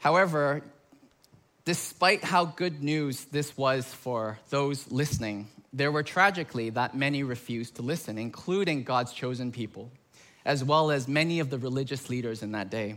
However, 0.00 0.62
despite 1.66 2.24
how 2.24 2.46
good 2.46 2.82
news 2.82 3.26
this 3.26 3.56
was 3.56 3.84
for 3.84 4.38
those 4.48 4.90
listening, 4.90 5.48
there 5.74 5.92
were 5.92 6.02
tragically 6.02 6.70
that 6.70 6.96
many 6.96 7.22
refused 7.22 7.76
to 7.76 7.82
listen, 7.82 8.16
including 8.16 8.82
God's 8.82 9.12
chosen 9.12 9.52
people, 9.52 9.90
as 10.46 10.64
well 10.64 10.90
as 10.90 11.06
many 11.06 11.38
of 11.38 11.50
the 11.50 11.58
religious 11.58 12.08
leaders 12.08 12.42
in 12.42 12.52
that 12.52 12.70
day. 12.70 12.96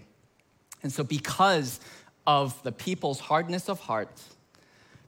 And 0.81 0.91
so, 0.91 1.03
because 1.03 1.81
of 2.25 2.61
the 2.63 2.71
people's 2.71 3.19
hardness 3.19 3.67
of 3.67 3.81
heart, 3.81 4.21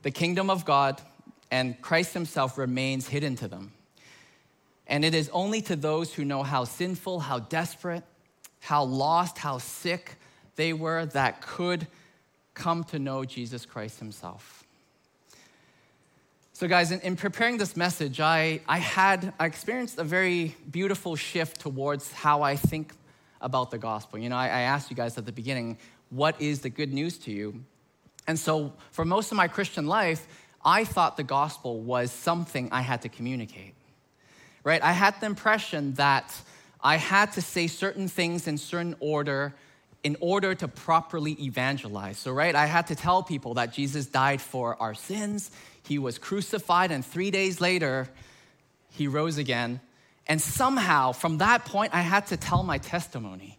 the 0.02 0.12
kingdom 0.12 0.50
of 0.50 0.66
God 0.66 1.02
and 1.50 1.82
Christ 1.82 2.14
Himself 2.14 2.58
remains 2.58 3.08
hidden 3.08 3.38
to 3.38 3.48
them. 3.48 3.72
And 4.86 5.06
it 5.06 5.16
is 5.16 5.30
only 5.30 5.62
to 5.62 5.78
those 5.78 6.14
who 6.14 6.26
know 6.26 6.44
how 6.44 6.66
sinful, 6.66 7.22
how 7.22 7.40
desperate, 7.40 8.04
how 8.60 8.84
lost, 8.84 9.38
how 9.38 9.60
sick 9.60 10.18
they 10.56 10.74
were 10.74 11.06
that 11.08 11.42
could 11.42 11.88
come 12.54 12.84
to 12.86 13.00
know 13.00 13.26
Jesus 13.26 13.66
Christ 13.66 14.00
Himself. 14.00 14.64
So, 16.54 16.70
guys, 16.70 16.92
in, 16.92 17.02
in, 17.02 17.18
preparing 17.18 17.58
this 17.58 17.76
message, 17.76 18.22
I, 18.22 18.62
I 18.66 18.78
had 18.78 19.34
I 19.38 19.46
experienced 19.46 19.98
a 19.98 20.06
very 20.06 20.56
beautiful 20.72 21.18
shift 21.18 21.60
towards 21.60 22.12
how 22.14 22.44
I 22.44 22.56
think 22.56 22.94
about 23.42 23.72
the 23.72 23.78
gospel. 23.78 24.20
You 24.20 24.30
know, 24.30 24.38
I, 24.38 24.46
I 24.46 24.62
asked 24.62 24.90
you 24.90 24.96
guys 24.96 25.18
at 25.18 25.26
the 25.26 25.34
beginning, 25.34 25.78
what 26.12 26.42
is 26.42 26.62
the 26.62 26.70
good 26.70 26.94
news 26.94 27.18
to 27.20 27.32
you? 27.32 27.66
And 28.26 28.40
so, 28.40 28.72
for 28.92 29.04
most 29.04 29.32
of 29.32 29.38
my 29.38 29.50
Christian 29.50 29.86
life, 29.86 30.26
I 30.64 30.86
thought 30.86 31.18
the 31.18 31.24
gospel 31.24 31.82
was 31.82 32.10
something 32.10 32.70
I 32.72 32.82
had 32.82 33.02
to 33.02 33.10
communicate. 33.10 33.74
Right? 34.64 34.82
I 34.82 34.94
had 34.94 35.20
the 35.20 35.26
impression 35.26 35.94
that 35.96 36.34
I 36.82 36.96
had 36.96 37.34
to 37.34 37.42
say 37.42 37.68
certain 37.68 38.08
things 38.08 38.48
in 38.48 38.58
certain 38.58 38.96
order 39.02 39.54
in 40.06 40.16
order 40.20 40.54
to 40.54 40.68
properly 40.68 41.32
evangelize. 41.44 42.20
So, 42.20 42.32
right, 42.32 42.54
I 42.54 42.68
had 42.68 42.86
to 42.88 42.96
tell 42.96 43.24
people 43.24 43.56
that 43.56 43.74
Jesus 43.74 44.06
died 44.06 44.40
for 44.40 44.80
our 44.80 44.94
sins, 44.94 45.50
he 45.82 45.98
was 45.98 46.20
crucified, 46.20 46.92
and 46.92 47.04
three 47.04 47.32
days 47.32 47.60
later, 47.60 48.08
he 48.92 49.08
rose 49.08 49.40
again. 49.40 49.82
And 50.28 50.40
somehow, 50.40 51.12
from 51.12 51.40
that 51.40 51.66
point, 51.66 51.96
I 51.96 52.02
had 52.02 52.28
to 52.28 52.38
tell 52.38 52.62
my 52.62 52.78
testimony. 52.78 53.58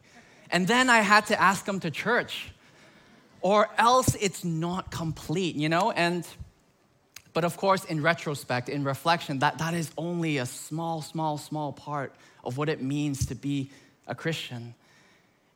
And 0.49 0.69
then 0.69 0.89
I 0.89 1.01
had 1.01 1.27
to 1.27 1.41
ask 1.41 1.65
them 1.65 1.81
to 1.81 1.91
church, 1.91 2.53
or 3.41 3.69
else 3.77 4.15
it's 4.15 4.45
not 4.45 4.93
complete, 4.93 5.57
you 5.57 5.69
know? 5.69 5.91
And 5.91 6.25
but 7.33 7.43
of 7.43 7.57
course, 7.57 7.85
in 7.85 8.03
retrospect, 8.03 8.69
in 8.69 8.85
reflection, 8.85 9.41
that, 9.41 9.59
that 9.59 9.75
is 9.75 9.91
only 9.99 10.39
a 10.39 10.47
small, 10.47 11.03
small, 11.03 11.39
small 11.39 11.73
part 11.73 12.15
of 12.45 12.57
what 12.57 12.69
it 12.69 12.81
means 12.81 13.27
to 13.27 13.35
be 13.35 13.71
a 14.07 14.15
Christian. 14.15 14.77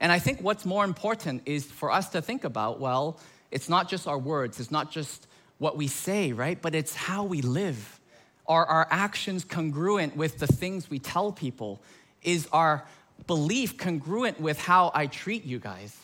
And 0.00 0.11
I 0.11 0.19
think 0.19 0.40
what's 0.40 0.64
more 0.64 0.85
important 0.85 1.42
is 1.47 1.64
for 1.66 1.90
us 1.90 2.09
to 2.11 2.23
think 2.23 2.45
about 2.45 2.80
well, 2.80 3.21
it's 3.50 3.69
not 3.69 3.88
just 3.88 4.07
our 4.09 4.19
words, 4.19 4.59
it's 4.59 4.71
not 4.71 4.90
just 4.90 5.26
what 5.59 5.76
we 5.76 5.87
say, 5.87 6.33
right? 6.33 6.61
But 6.61 6.75
it's 6.75 6.95
how 6.95 7.25
we 7.25 7.42
live. 7.42 8.00
Are 8.47 8.64
our 8.64 8.88
actions 8.90 9.45
congruent 9.45 10.16
with 10.16 10.38
the 10.38 10.47
things 10.47 10.90
we 10.90 10.99
tell 10.99 11.33
people? 11.33 11.83
Is 12.23 12.49
our 12.52 12.87
belief 13.26 13.76
congruent 13.76 14.40
with 14.40 14.59
how 14.59 14.90
I 14.95 15.07
treat 15.07 15.45
you 15.45 15.59
guys? 15.59 15.97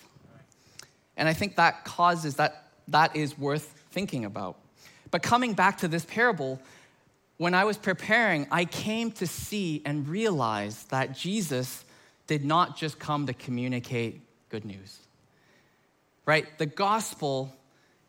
And 1.17 1.29
I 1.29 1.33
think 1.33 1.57
that 1.57 1.85
causes 1.85 2.37
that 2.37 2.69
that 2.89 3.17
is 3.17 3.39
worth 3.39 3.75
thinking 3.91 4.25
about. 4.25 4.59
But 5.11 5.23
coming 5.23 5.55
back 5.55 5.79
to 5.79 5.89
this 5.89 6.05
parable, 6.05 6.61
when 7.39 7.55
I 7.55 7.65
was 7.65 7.79
preparing, 7.79 8.47
I 8.51 8.67
came 8.67 9.11
to 9.13 9.27
see 9.27 9.83
and 9.85 10.07
realize 10.07 10.85
that 10.85 11.17
Jesus 11.17 11.86
did 12.27 12.45
not 12.45 12.77
just 12.77 12.99
come 12.99 13.27
to 13.27 13.35
communicate 13.35 14.21
good 14.49 14.65
news. 14.65 14.99
Right? 16.25 16.47
The 16.59 16.67
gospel 16.67 17.53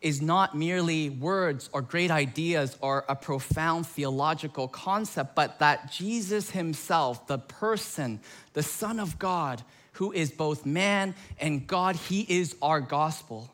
is 0.00 0.22
not 0.22 0.56
merely 0.56 1.10
words 1.10 1.68
or 1.72 1.82
great 1.82 2.10
ideas 2.10 2.76
or 2.80 3.04
a 3.08 3.16
profound 3.16 3.86
theological 3.86 4.68
concept, 4.68 5.34
but 5.34 5.58
that 5.58 5.90
Jesus 5.90 6.50
himself, 6.50 7.26
the 7.26 7.38
person, 7.38 8.20
the 8.52 8.62
Son 8.62 9.00
of 9.00 9.18
God, 9.18 9.62
who 9.92 10.12
is 10.12 10.30
both 10.30 10.64
man 10.64 11.14
and 11.40 11.66
God, 11.66 11.96
he 11.96 12.24
is 12.28 12.54
our 12.62 12.80
gospel. 12.80 13.50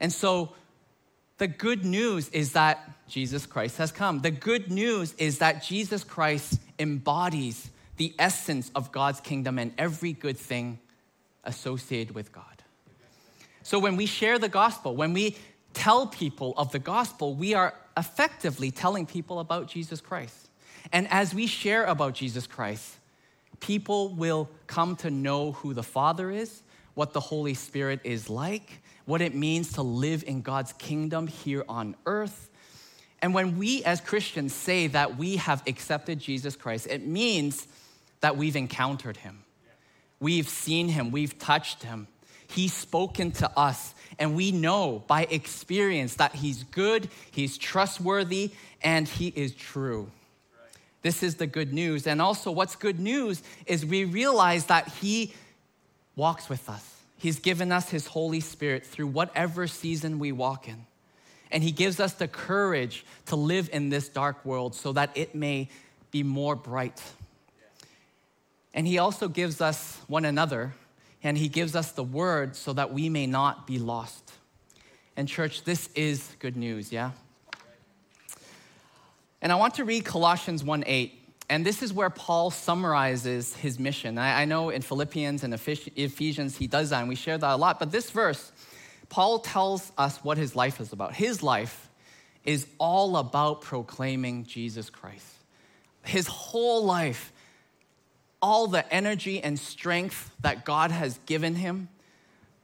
And 0.00 0.12
so 0.12 0.54
the 1.36 1.46
good 1.46 1.84
news 1.84 2.28
is 2.30 2.52
that 2.52 2.90
Jesus 3.06 3.44
Christ 3.44 3.76
has 3.76 3.92
come. 3.92 4.20
The 4.20 4.30
good 4.30 4.70
news 4.70 5.14
is 5.18 5.38
that 5.38 5.62
Jesus 5.62 6.04
Christ 6.04 6.60
embodies 6.78 7.70
the 7.98 8.14
essence 8.18 8.70
of 8.74 8.90
God's 8.90 9.20
kingdom 9.20 9.58
and 9.58 9.72
every 9.76 10.12
good 10.12 10.38
thing 10.38 10.78
associated 11.44 12.14
with 12.14 12.32
God. 12.32 12.44
So 13.62 13.78
when 13.78 13.96
we 13.96 14.06
share 14.06 14.38
the 14.38 14.48
gospel, 14.48 14.96
when 14.96 15.12
we 15.12 15.36
tell 15.74 16.06
people 16.06 16.54
of 16.56 16.72
the 16.72 16.78
gospel, 16.78 17.34
we 17.34 17.54
are 17.54 17.74
effectively 17.96 18.70
telling 18.70 19.04
people 19.04 19.40
about 19.40 19.68
Jesus 19.68 20.00
Christ. 20.00 20.48
And 20.92 21.06
as 21.10 21.34
we 21.34 21.46
share 21.46 21.84
about 21.84 22.14
Jesus 22.14 22.46
Christ, 22.46 22.96
people 23.60 24.10
will 24.10 24.48
come 24.66 24.96
to 24.96 25.10
know 25.10 25.52
who 25.52 25.74
the 25.74 25.82
Father 25.82 26.30
is, 26.30 26.62
what 26.94 27.12
the 27.12 27.20
Holy 27.20 27.54
Spirit 27.54 28.00
is 28.04 28.30
like, 28.30 28.80
what 29.04 29.20
it 29.20 29.34
means 29.34 29.72
to 29.72 29.82
live 29.82 30.24
in 30.26 30.40
God's 30.40 30.72
kingdom 30.74 31.26
here 31.26 31.64
on 31.68 31.94
earth. 32.06 32.48
And 33.20 33.34
when 33.34 33.58
we 33.58 33.84
as 33.84 34.00
Christians 34.00 34.54
say 34.54 34.86
that 34.88 35.16
we 35.18 35.36
have 35.36 35.62
accepted 35.66 36.20
Jesus 36.20 36.56
Christ, 36.56 36.86
it 36.86 37.06
means 37.06 37.66
that 38.20 38.36
we've 38.36 38.56
encountered 38.56 39.18
him. 39.18 39.44
We've 40.20 40.48
seen 40.48 40.88
him, 40.88 41.10
we've 41.10 41.38
touched 41.38 41.82
him. 41.84 42.08
He's 42.48 42.72
spoken 42.72 43.30
to 43.32 43.58
us, 43.58 43.94
and 44.18 44.34
we 44.34 44.52
know 44.52 45.04
by 45.06 45.24
experience 45.24 46.14
that 46.14 46.34
he's 46.34 46.64
good, 46.64 47.08
he's 47.30 47.58
trustworthy, 47.58 48.52
and 48.82 49.06
he 49.06 49.28
is 49.28 49.54
true. 49.54 50.10
This 51.02 51.22
is 51.22 51.36
the 51.36 51.46
good 51.46 51.72
news. 51.72 52.06
And 52.06 52.20
also, 52.20 52.50
what's 52.50 52.74
good 52.74 52.98
news 52.98 53.42
is 53.66 53.84
we 53.84 54.04
realize 54.04 54.66
that 54.66 54.88
he 55.00 55.34
walks 56.16 56.48
with 56.48 56.68
us. 56.68 56.96
He's 57.18 57.38
given 57.38 57.70
us 57.70 57.90
his 57.90 58.06
Holy 58.06 58.40
Spirit 58.40 58.84
through 58.84 59.08
whatever 59.08 59.66
season 59.66 60.18
we 60.18 60.32
walk 60.32 60.68
in. 60.68 60.86
And 61.50 61.62
he 61.62 61.70
gives 61.70 62.00
us 62.00 62.14
the 62.14 62.28
courage 62.28 63.04
to 63.26 63.36
live 63.36 63.70
in 63.72 63.90
this 63.90 64.08
dark 64.08 64.44
world 64.44 64.74
so 64.74 64.92
that 64.92 65.10
it 65.14 65.34
may 65.34 65.68
be 66.10 66.22
more 66.22 66.56
bright 66.56 67.02
and 68.78 68.86
he 68.86 68.98
also 68.98 69.26
gives 69.26 69.60
us 69.60 69.98
one 70.06 70.24
another, 70.24 70.72
and 71.24 71.36
he 71.36 71.48
gives 71.48 71.74
us 71.74 71.90
the 71.90 72.04
word 72.04 72.54
so 72.54 72.72
that 72.74 72.92
we 72.92 73.08
may 73.08 73.26
not 73.26 73.66
be 73.66 73.76
lost. 73.76 74.32
And, 75.16 75.26
church, 75.26 75.64
this 75.64 75.88
is 75.96 76.30
good 76.38 76.56
news, 76.56 76.92
yeah? 76.92 77.10
And 79.42 79.50
I 79.50 79.56
want 79.56 79.74
to 79.74 79.84
read 79.84 80.04
Colossians 80.04 80.62
1 80.62 80.84
8. 80.86 81.12
And 81.50 81.66
this 81.66 81.82
is 81.82 81.92
where 81.92 82.08
Paul 82.08 82.52
summarizes 82.52 83.52
his 83.56 83.80
mission. 83.80 84.16
I, 84.16 84.44
know 84.44 84.70
in 84.70 84.82
Philippians 84.82 85.42
and 85.42 85.52
Ephesians 85.54 86.56
he 86.56 86.68
does 86.68 86.90
that, 86.90 87.00
and 87.00 87.08
we 87.08 87.16
share 87.16 87.36
that 87.36 87.54
a 87.54 87.56
lot. 87.56 87.80
But 87.80 87.90
this 87.90 88.12
verse, 88.12 88.52
Paul 89.08 89.40
tells 89.40 89.90
us 89.98 90.22
what 90.22 90.38
his 90.38 90.54
life 90.54 90.80
is 90.80 90.92
about. 90.92 91.16
His 91.16 91.42
life 91.42 91.90
is 92.44 92.68
all 92.78 93.16
about 93.16 93.62
proclaiming 93.62 94.44
Jesus 94.44 94.88
Christ. 94.88 95.26
His 96.04 96.28
whole 96.28 96.84
life 96.84 97.32
all 98.40 98.66
the 98.66 98.90
energy 98.92 99.42
and 99.42 99.58
strength 99.58 100.30
that 100.40 100.64
God 100.64 100.90
has 100.90 101.18
given 101.26 101.54
him, 101.54 101.88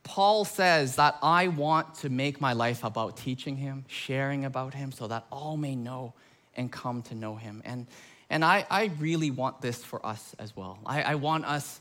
Paul 0.03 0.45
says 0.45 0.97
that 0.97 1.17
I 1.23 1.49
want 1.49 1.97
to 1.97 2.11
make 2.11 2.41
my 2.41 2.53
life 2.53 2.85
about 2.85 3.17
teaching 3.17 3.57
him, 3.57 3.85
sharing 3.89 4.45
about 4.45 4.75
him, 4.75 4.93
so 4.93 5.09
that 5.09 5.25
all 5.33 5.57
may 5.57 5.75
know 5.75 6.13
and 6.57 6.71
come 6.71 7.03
to 7.03 7.15
know 7.15 7.37
him. 7.37 7.63
And, 7.65 7.87
and 8.31 8.45
I, 8.45 8.67
I 8.71 8.91
really 9.01 9.31
want 9.31 9.63
this 9.63 9.83
for 9.83 10.05
us 10.05 10.37
as 10.39 10.55
well. 10.55 10.79
I, 10.85 11.03
I 11.03 11.15
want 11.17 11.47
us 11.47 11.81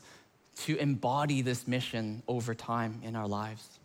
to 0.56 0.76
embody 0.76 1.42
this 1.42 1.68
mission 1.68 2.22
over 2.26 2.54
time 2.54 3.00
in 3.04 3.14
our 3.14 3.28
lives. 3.28 3.78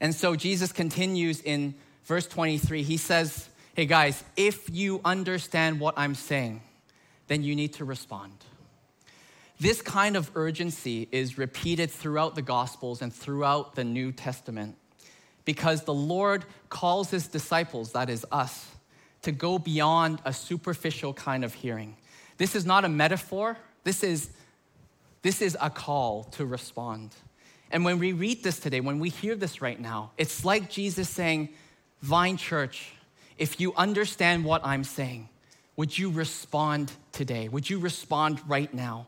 And 0.00 0.14
so 0.14 0.34
Jesus 0.34 0.72
continues 0.72 1.40
in 1.42 1.74
verse 2.04 2.26
23. 2.26 2.82
He 2.82 2.96
says, 2.96 3.48
Hey 3.74 3.86
guys, 3.86 4.24
if 4.36 4.68
you 4.70 5.00
understand 5.04 5.78
what 5.78 5.94
I'm 5.96 6.14
saying, 6.14 6.62
then 7.28 7.44
you 7.44 7.54
need 7.54 7.74
to 7.74 7.84
respond. 7.84 8.32
This 9.60 9.82
kind 9.82 10.16
of 10.16 10.30
urgency 10.34 11.06
is 11.12 11.36
repeated 11.36 11.90
throughout 11.90 12.34
the 12.34 12.40
Gospels 12.40 13.02
and 13.02 13.12
throughout 13.12 13.74
the 13.74 13.84
New 13.84 14.10
Testament 14.10 14.76
because 15.44 15.84
the 15.84 15.92
Lord 15.92 16.46
calls 16.70 17.10
his 17.10 17.28
disciples, 17.28 17.92
that 17.92 18.08
is 18.08 18.24
us, 18.32 18.66
to 19.20 19.32
go 19.32 19.58
beyond 19.58 20.22
a 20.24 20.32
superficial 20.32 21.12
kind 21.12 21.44
of 21.44 21.52
hearing. 21.52 21.94
This 22.38 22.54
is 22.54 22.64
not 22.64 22.86
a 22.86 22.88
metaphor, 22.88 23.58
this 23.84 24.02
is, 24.02 24.30
this 25.20 25.42
is 25.42 25.58
a 25.60 25.68
call 25.68 26.24
to 26.24 26.46
respond. 26.46 27.14
And 27.70 27.84
when 27.84 27.98
we 27.98 28.12
read 28.14 28.42
this 28.42 28.60
today, 28.60 28.80
when 28.80 28.98
we 28.98 29.10
hear 29.10 29.36
this 29.36 29.60
right 29.60 29.78
now, 29.78 30.12
it's 30.16 30.42
like 30.42 30.70
Jesus 30.70 31.10
saying, 31.10 31.50
Vine 32.00 32.38
Church, 32.38 32.92
if 33.36 33.60
you 33.60 33.74
understand 33.74 34.42
what 34.42 34.64
I'm 34.64 34.84
saying, 34.84 35.28
would 35.76 35.98
you 35.98 36.10
respond 36.10 36.92
today? 37.12 37.48
Would 37.48 37.68
you 37.68 37.78
respond 37.78 38.40
right 38.48 38.72
now? 38.72 39.06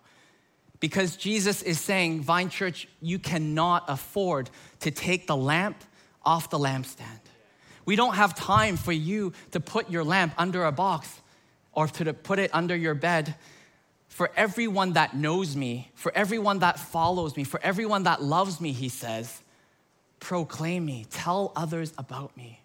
Because 0.83 1.15
Jesus 1.15 1.63
is 1.63 1.79
saying, 1.79 2.23
Vine 2.23 2.49
Church, 2.51 2.89
you 3.01 3.21
cannot 3.21 3.85
afford 3.87 4.51
to 4.81 4.91
take 4.91 5.29
the 5.29 5.37
lamp 5.37 5.77
off 6.25 6.51
the 6.51 6.59
lampstand. 6.59 7.21
We 7.85 7.95
don't 7.95 8.17
have 8.17 8.35
time 8.35 8.77
for 8.77 8.91
you 8.91 9.33
to 9.53 9.61
put 9.61 9.93
your 9.93 10.03
lamp 10.03 10.35
under 10.37 10.65
a 10.65 10.73
box 10.73 11.21
or 11.73 11.87
to 11.87 12.13
put 12.13 12.41
it 12.41 12.51
under 12.53 12.75
your 12.75 12.95
bed. 12.95 13.37
For 14.09 14.33
everyone 14.37 14.95
that 14.95 15.15
knows 15.15 15.55
me, 15.55 15.89
for 15.95 16.11
everyone 16.17 16.59
that 16.59 16.81
follows 16.81 17.37
me, 17.37 17.45
for 17.45 17.61
everyone 17.63 18.03
that 18.03 18.21
loves 18.21 18.61
me, 18.61 18.73
he 18.73 18.89
says, 18.89 19.41
proclaim 20.19 20.85
me, 20.85 21.07
tell 21.11 21.53
others 21.55 21.93
about 21.97 22.37
me. 22.37 22.61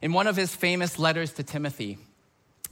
In 0.00 0.14
one 0.14 0.26
of 0.26 0.36
his 0.36 0.56
famous 0.56 0.98
letters 0.98 1.32
to 1.34 1.42
Timothy, 1.42 1.98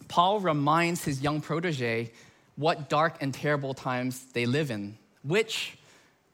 Paul 0.09 0.41
reminds 0.41 1.05
his 1.05 1.21
young 1.21 1.43
protege 1.43 2.11
what 2.57 2.89
dark 2.89 3.17
and 3.21 3.33
terrible 3.33 3.75
times 3.75 4.27
they 4.33 4.47
live 4.47 4.71
in, 4.71 4.97
which, 5.23 5.77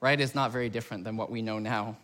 right, 0.01 0.21
is 0.21 0.35
not 0.35 0.53
very 0.53 0.69
different 0.69 1.05
than 1.05 1.17
what 1.17 1.31
we 1.31 1.43
know 1.43 1.59
now. 1.59 1.97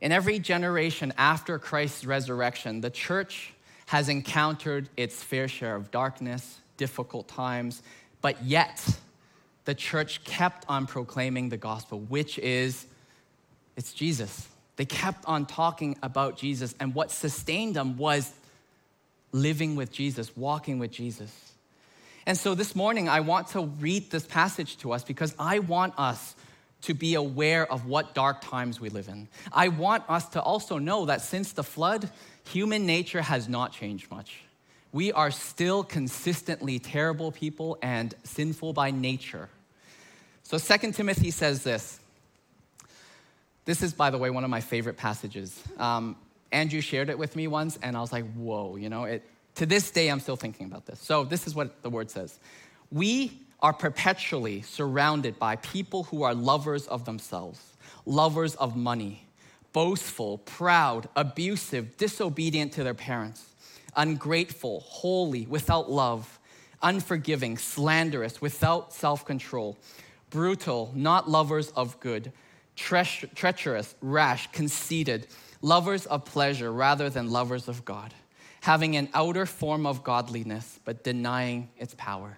In 0.00 0.12
every 0.12 0.38
generation 0.38 1.12
after 1.18 1.58
Christ's 1.58 2.04
resurrection, 2.04 2.80
the 2.80 2.90
church 2.90 3.52
has 3.86 4.08
encountered 4.08 4.88
its 4.96 5.22
fair 5.22 5.48
share 5.48 5.74
of 5.74 5.90
darkness, 5.90 6.58
difficult 6.76 7.26
times, 7.26 7.82
but 8.20 8.42
yet 8.44 8.84
the 9.64 9.74
church 9.74 10.22
kept 10.24 10.64
on 10.68 10.86
proclaiming 10.86 11.48
the 11.48 11.56
gospel, 11.56 12.00
which 12.00 12.38
is 12.38 12.86
it's 13.76 13.92
Jesus. 13.92 14.48
They 14.76 14.84
kept 14.84 15.24
on 15.26 15.46
talking 15.46 15.96
about 16.02 16.36
Jesus, 16.36 16.74
and 16.78 16.94
what 16.94 17.10
sustained 17.10 17.74
them 17.74 17.96
was 17.96 18.32
living 19.32 19.74
with 19.74 19.92
Jesus, 19.92 20.36
walking 20.36 20.78
with 20.78 20.90
Jesus. 20.90 21.47
And 22.28 22.36
so 22.36 22.54
this 22.54 22.76
morning, 22.76 23.08
I 23.08 23.20
want 23.20 23.48
to 23.48 23.62
read 23.62 24.10
this 24.10 24.26
passage 24.26 24.76
to 24.80 24.92
us 24.92 25.02
because 25.02 25.34
I 25.38 25.60
want 25.60 25.94
us 25.96 26.36
to 26.82 26.92
be 26.92 27.14
aware 27.14 27.66
of 27.72 27.86
what 27.86 28.14
dark 28.14 28.42
times 28.42 28.78
we 28.78 28.90
live 28.90 29.08
in. 29.08 29.28
I 29.50 29.68
want 29.68 30.04
us 30.10 30.28
to 30.30 30.42
also 30.42 30.76
know 30.76 31.06
that 31.06 31.22
since 31.22 31.52
the 31.52 31.64
flood, 31.64 32.10
human 32.44 32.84
nature 32.84 33.22
has 33.22 33.48
not 33.48 33.72
changed 33.72 34.10
much. 34.10 34.42
We 34.92 35.10
are 35.10 35.30
still 35.30 35.82
consistently 35.82 36.78
terrible 36.78 37.32
people 37.32 37.78
and 37.80 38.14
sinful 38.24 38.74
by 38.74 38.90
nature. 38.90 39.48
So 40.42 40.58
2 40.58 40.92
Timothy 40.92 41.30
says 41.30 41.62
this. 41.62 41.98
This 43.64 43.82
is, 43.82 43.94
by 43.94 44.10
the 44.10 44.18
way, 44.18 44.28
one 44.28 44.44
of 44.44 44.50
my 44.50 44.60
favorite 44.60 44.98
passages. 44.98 45.58
Um, 45.78 46.14
Andrew 46.52 46.82
shared 46.82 47.08
it 47.08 47.18
with 47.18 47.36
me 47.36 47.46
once, 47.46 47.78
and 47.82 47.96
I 47.96 48.02
was 48.02 48.12
like, 48.12 48.30
whoa, 48.34 48.76
you 48.76 48.90
know, 48.90 49.04
it, 49.04 49.22
to 49.58 49.66
this 49.66 49.90
day, 49.90 50.08
I'm 50.08 50.20
still 50.20 50.36
thinking 50.36 50.66
about 50.66 50.86
this. 50.86 51.00
So, 51.00 51.24
this 51.24 51.46
is 51.46 51.54
what 51.54 51.82
the 51.82 51.90
word 51.90 52.10
says 52.10 52.38
We 52.90 53.40
are 53.60 53.72
perpetually 53.72 54.62
surrounded 54.62 55.38
by 55.38 55.56
people 55.56 56.04
who 56.04 56.22
are 56.22 56.34
lovers 56.34 56.86
of 56.86 57.04
themselves, 57.04 57.60
lovers 58.06 58.54
of 58.54 58.76
money, 58.76 59.26
boastful, 59.72 60.38
proud, 60.38 61.08
abusive, 61.16 61.96
disobedient 61.96 62.72
to 62.74 62.84
their 62.84 62.94
parents, 62.94 63.44
ungrateful, 63.96 64.80
holy, 64.80 65.44
without 65.46 65.90
love, 65.90 66.38
unforgiving, 66.80 67.58
slanderous, 67.58 68.40
without 68.40 68.94
self 68.94 69.24
control, 69.24 69.76
brutal, 70.30 70.92
not 70.94 71.28
lovers 71.28 71.70
of 71.70 71.98
good, 71.98 72.32
tre- 72.76 73.28
treacherous, 73.34 73.96
rash, 74.00 74.52
conceited, 74.52 75.26
lovers 75.62 76.06
of 76.06 76.24
pleasure 76.24 76.70
rather 76.70 77.10
than 77.10 77.28
lovers 77.28 77.66
of 77.66 77.84
God 77.84 78.14
having 78.68 78.96
an 78.96 79.08
outer 79.14 79.46
form 79.46 79.86
of 79.86 80.04
godliness, 80.04 80.78
but 80.84 81.02
denying 81.02 81.70
its 81.78 81.94
power. 81.96 82.36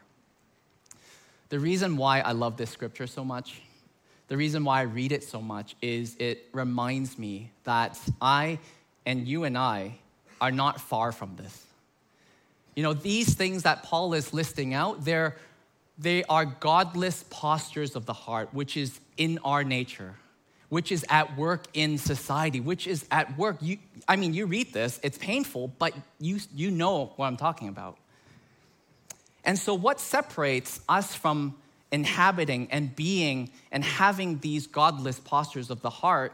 The 1.48 1.58
reason 1.58 1.96
why 1.96 2.20
I 2.20 2.30
love 2.30 2.56
this 2.56 2.70
scripture 2.70 3.08
so 3.08 3.24
much, 3.24 3.60
the 4.28 4.36
reason 4.36 4.62
why 4.62 4.78
I 4.78 4.82
read 4.82 5.10
it 5.10 5.24
so 5.24 5.42
much, 5.42 5.74
is 5.82 6.14
it 6.20 6.46
reminds 6.52 7.18
me 7.18 7.50
that 7.64 7.98
I 8.22 8.60
and 9.04 9.26
you 9.26 9.42
and 9.42 9.58
I 9.58 9.98
are 10.40 10.52
not 10.52 10.80
far 10.80 11.10
from 11.10 11.34
this. 11.34 11.66
You 12.76 12.84
know, 12.84 12.92
these 12.92 13.34
things 13.34 13.64
that 13.64 13.82
Paul 13.82 14.14
is 14.14 14.32
listing 14.32 14.72
out, 14.72 15.04
they're, 15.04 15.36
they 15.98 16.22
are 16.28 16.44
godless 16.44 17.24
postures 17.28 17.96
of 17.96 18.06
the 18.06 18.12
heart, 18.12 18.54
which 18.54 18.76
is 18.76 19.00
in 19.16 19.40
our 19.44 19.64
nature 19.64 20.14
which 20.70 20.90
is 20.90 21.04
at 21.10 21.36
work 21.36 21.66
in 21.74 21.98
society, 21.98 22.60
which 22.60 22.86
is 22.86 23.04
at 23.10 23.36
work. 23.36 23.58
You, 23.60 23.76
I 24.08 24.16
mean, 24.16 24.32
you 24.32 24.46
read 24.46 24.72
this, 24.72 24.98
it's 25.02 25.18
painful, 25.18 25.72
but 25.78 25.92
you, 26.18 26.38
you 26.54 26.70
know 26.70 27.12
what 27.16 27.26
I'm 27.26 27.36
talking 27.36 27.68
about. 27.68 27.98
And 29.44 29.58
so, 29.58 29.74
what 29.74 30.00
separates 30.00 30.80
us 30.88 31.14
from 31.14 31.56
inhabiting 31.92 32.68
and 32.70 32.94
being 32.94 33.50
and 33.72 33.84
having 33.84 34.38
these 34.38 34.66
godless 34.66 35.18
postures 35.18 35.70
of 35.70 35.82
the 35.82 35.90
heart 35.90 36.32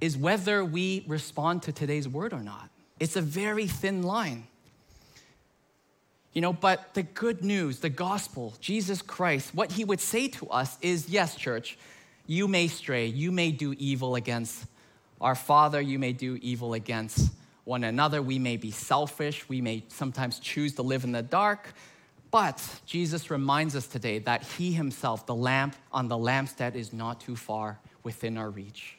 is 0.00 0.16
whether 0.16 0.64
we 0.64 1.04
respond 1.06 1.62
to 1.64 1.72
today's 1.72 2.08
word 2.08 2.32
or 2.32 2.40
not. 2.40 2.70
It's 2.98 3.16
a 3.16 3.22
very 3.22 3.66
thin 3.66 4.02
line. 4.02 4.46
You 6.32 6.42
know, 6.42 6.52
but 6.52 6.94
the 6.94 7.02
good 7.02 7.42
news, 7.42 7.80
the 7.80 7.88
gospel, 7.88 8.54
Jesus 8.60 9.02
Christ, 9.02 9.52
what 9.54 9.72
he 9.72 9.84
would 9.84 10.00
say 10.00 10.28
to 10.28 10.48
us 10.48 10.78
is 10.80 11.08
yes, 11.08 11.34
church, 11.34 11.76
you 12.30 12.46
may 12.46 12.68
stray, 12.68 13.06
you 13.06 13.32
may 13.32 13.50
do 13.50 13.74
evil 13.76 14.14
against 14.14 14.64
our 15.20 15.34
Father, 15.34 15.80
you 15.80 15.98
may 15.98 16.12
do 16.12 16.38
evil 16.40 16.74
against 16.74 17.32
one 17.64 17.82
another, 17.82 18.22
we 18.22 18.38
may 18.38 18.56
be 18.56 18.70
selfish, 18.70 19.48
we 19.48 19.60
may 19.60 19.82
sometimes 19.88 20.38
choose 20.38 20.76
to 20.76 20.82
live 20.82 21.02
in 21.02 21.10
the 21.10 21.22
dark. 21.22 21.74
But 22.30 22.64
Jesus 22.86 23.32
reminds 23.32 23.74
us 23.74 23.88
today 23.88 24.20
that 24.20 24.44
He 24.44 24.72
Himself, 24.72 25.26
the 25.26 25.34
lamp 25.34 25.74
on 25.90 26.06
the 26.06 26.14
lampstand, 26.14 26.76
is 26.76 26.92
not 26.92 27.20
too 27.20 27.34
far 27.34 27.80
within 28.04 28.38
our 28.38 28.48
reach. 28.48 28.96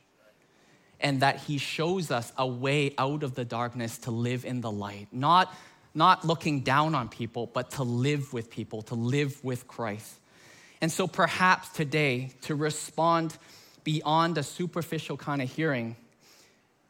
And 0.99 1.21
that 1.21 1.37
He 1.37 1.57
shows 1.57 2.11
us 2.11 2.33
a 2.37 2.45
way 2.45 2.93
out 2.97 3.23
of 3.23 3.33
the 3.33 3.45
darkness 3.45 3.97
to 3.99 4.11
live 4.11 4.43
in 4.43 4.59
the 4.59 4.71
light. 4.71 5.07
Not, 5.13 5.55
not 5.95 6.27
looking 6.27 6.63
down 6.63 6.95
on 6.95 7.07
people, 7.07 7.47
but 7.47 7.71
to 7.71 7.83
live 7.83 8.33
with 8.33 8.49
people, 8.49 8.81
to 8.83 8.95
live 8.95 9.41
with 9.41 9.69
Christ. 9.69 10.17
And 10.81 10.91
so 10.91 11.07
perhaps 11.07 11.69
today, 11.69 12.31
to 12.41 12.55
respond 12.55 13.37
beyond 13.83 14.37
a 14.39 14.43
superficial 14.43 15.15
kind 15.15 15.41
of 15.41 15.51
hearing 15.51 15.95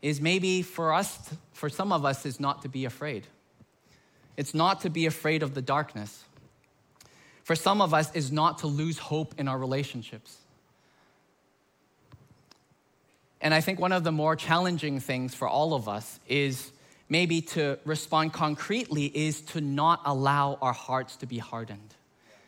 is 0.01 0.21
maybe 0.21 0.61
for 0.61 0.93
us, 0.93 1.33
for 1.53 1.69
some 1.69 1.91
of 1.91 2.05
us, 2.05 2.25
is 2.25 2.39
not 2.39 2.61
to 2.61 2.69
be 2.69 2.85
afraid. 2.85 3.27
It's 4.37 4.53
not 4.53 4.81
to 4.81 4.89
be 4.89 5.05
afraid 5.05 5.43
of 5.43 5.53
the 5.53 5.61
darkness. 5.61 6.23
For 7.43 7.55
some 7.55 7.81
of 7.81 7.93
us, 7.93 8.11
is 8.15 8.31
not 8.31 8.59
to 8.59 8.67
lose 8.67 8.97
hope 8.97 9.35
in 9.37 9.47
our 9.47 9.59
relationships. 9.59 10.37
And 13.41 13.53
I 13.53 13.59
think 13.59 13.79
one 13.79 13.91
of 13.91 14.03
the 14.03 14.11
more 14.11 14.35
challenging 14.35 14.99
things 14.99 15.35
for 15.35 15.47
all 15.47 15.73
of 15.73 15.89
us 15.89 16.19
is 16.27 16.71
maybe 17.09 17.41
to 17.41 17.77
respond 17.83 18.31
concretely 18.31 19.05
is 19.05 19.41
to 19.41 19.59
not 19.59 20.01
allow 20.05 20.57
our 20.61 20.73
hearts 20.73 21.17
to 21.17 21.25
be 21.25 21.39
hardened 21.39 21.95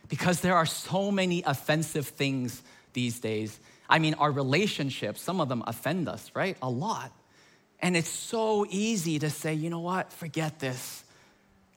because 0.08 0.40
there 0.40 0.54
are 0.54 0.66
so 0.66 1.10
many 1.10 1.42
offensive 1.44 2.08
things 2.08 2.62
these 2.92 3.20
days. 3.20 3.58
I 3.88 3.98
mean, 3.98 4.14
our 4.14 4.30
relationships, 4.30 5.20
some 5.20 5.40
of 5.40 5.48
them 5.48 5.62
offend 5.66 6.08
us, 6.08 6.30
right? 6.34 6.56
A 6.62 6.70
lot. 6.70 7.12
And 7.80 7.96
it's 7.96 8.08
so 8.08 8.66
easy 8.70 9.18
to 9.18 9.30
say, 9.30 9.54
you 9.54 9.68
know 9.70 9.80
what, 9.80 10.12
forget 10.12 10.58
this. 10.58 11.04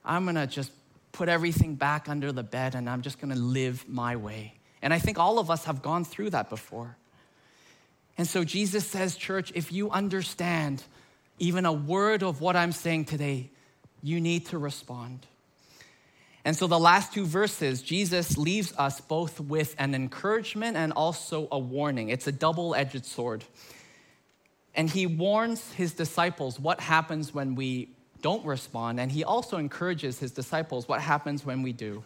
I'm 0.05 0.25
gonna 0.25 0.47
just 0.47 0.71
put 1.11 1.27
everything 1.27 1.75
back 1.75 2.07
under 2.07 2.31
the 2.31 2.43
bed 2.43 2.75
and 2.75 2.89
I'm 2.89 3.01
just 3.01 3.19
gonna 3.19 3.35
live 3.35 3.87
my 3.89 4.15
way. 4.15 4.53
And 4.81 4.93
I 4.93 4.99
think 4.99 5.19
all 5.19 5.39
of 5.39 5.49
us 5.49 5.65
have 5.65 5.81
gone 5.81 6.05
through 6.05 6.29
that 6.29 6.49
before. 6.49 6.95
And 8.17 8.27
so 8.27 8.43
Jesus 8.43 8.85
says, 8.85 9.15
church, 9.15 9.51
if 9.53 9.71
you 9.71 9.91
understand 9.91 10.83
even 11.39 11.65
a 11.65 11.73
word 11.73 12.23
of 12.23 12.41
what 12.41 12.55
I'm 12.55 12.71
saying 12.71 13.05
today, 13.05 13.51
you 14.01 14.21
need 14.21 14.47
to 14.47 14.57
respond. 14.57 15.25
And 16.47 16.55
so 16.55 16.65
the 16.65 16.79
last 16.79 17.11
two 17.11 17.25
verses, 17.25 17.81
Jesus 17.81 18.37
leaves 18.37 18.73
us 18.77 19.01
both 19.01 19.41
with 19.41 19.75
an 19.79 19.93
encouragement 19.93 20.77
and 20.77 20.93
also 20.93 21.49
a 21.51 21.59
warning. 21.59 22.07
It's 22.07 22.25
a 22.25 22.31
double 22.31 22.73
edged 22.73 23.05
sword. 23.05 23.43
And 24.73 24.89
he 24.89 25.07
warns 25.07 25.73
his 25.73 25.91
disciples 25.91 26.57
what 26.57 26.79
happens 26.79 27.33
when 27.33 27.55
we 27.55 27.89
don't 28.21 28.45
respond. 28.45 28.97
And 28.97 29.11
he 29.11 29.25
also 29.25 29.57
encourages 29.57 30.19
his 30.19 30.31
disciples 30.31 30.87
what 30.87 31.01
happens 31.01 31.45
when 31.45 31.63
we 31.63 31.73
do. 31.73 32.05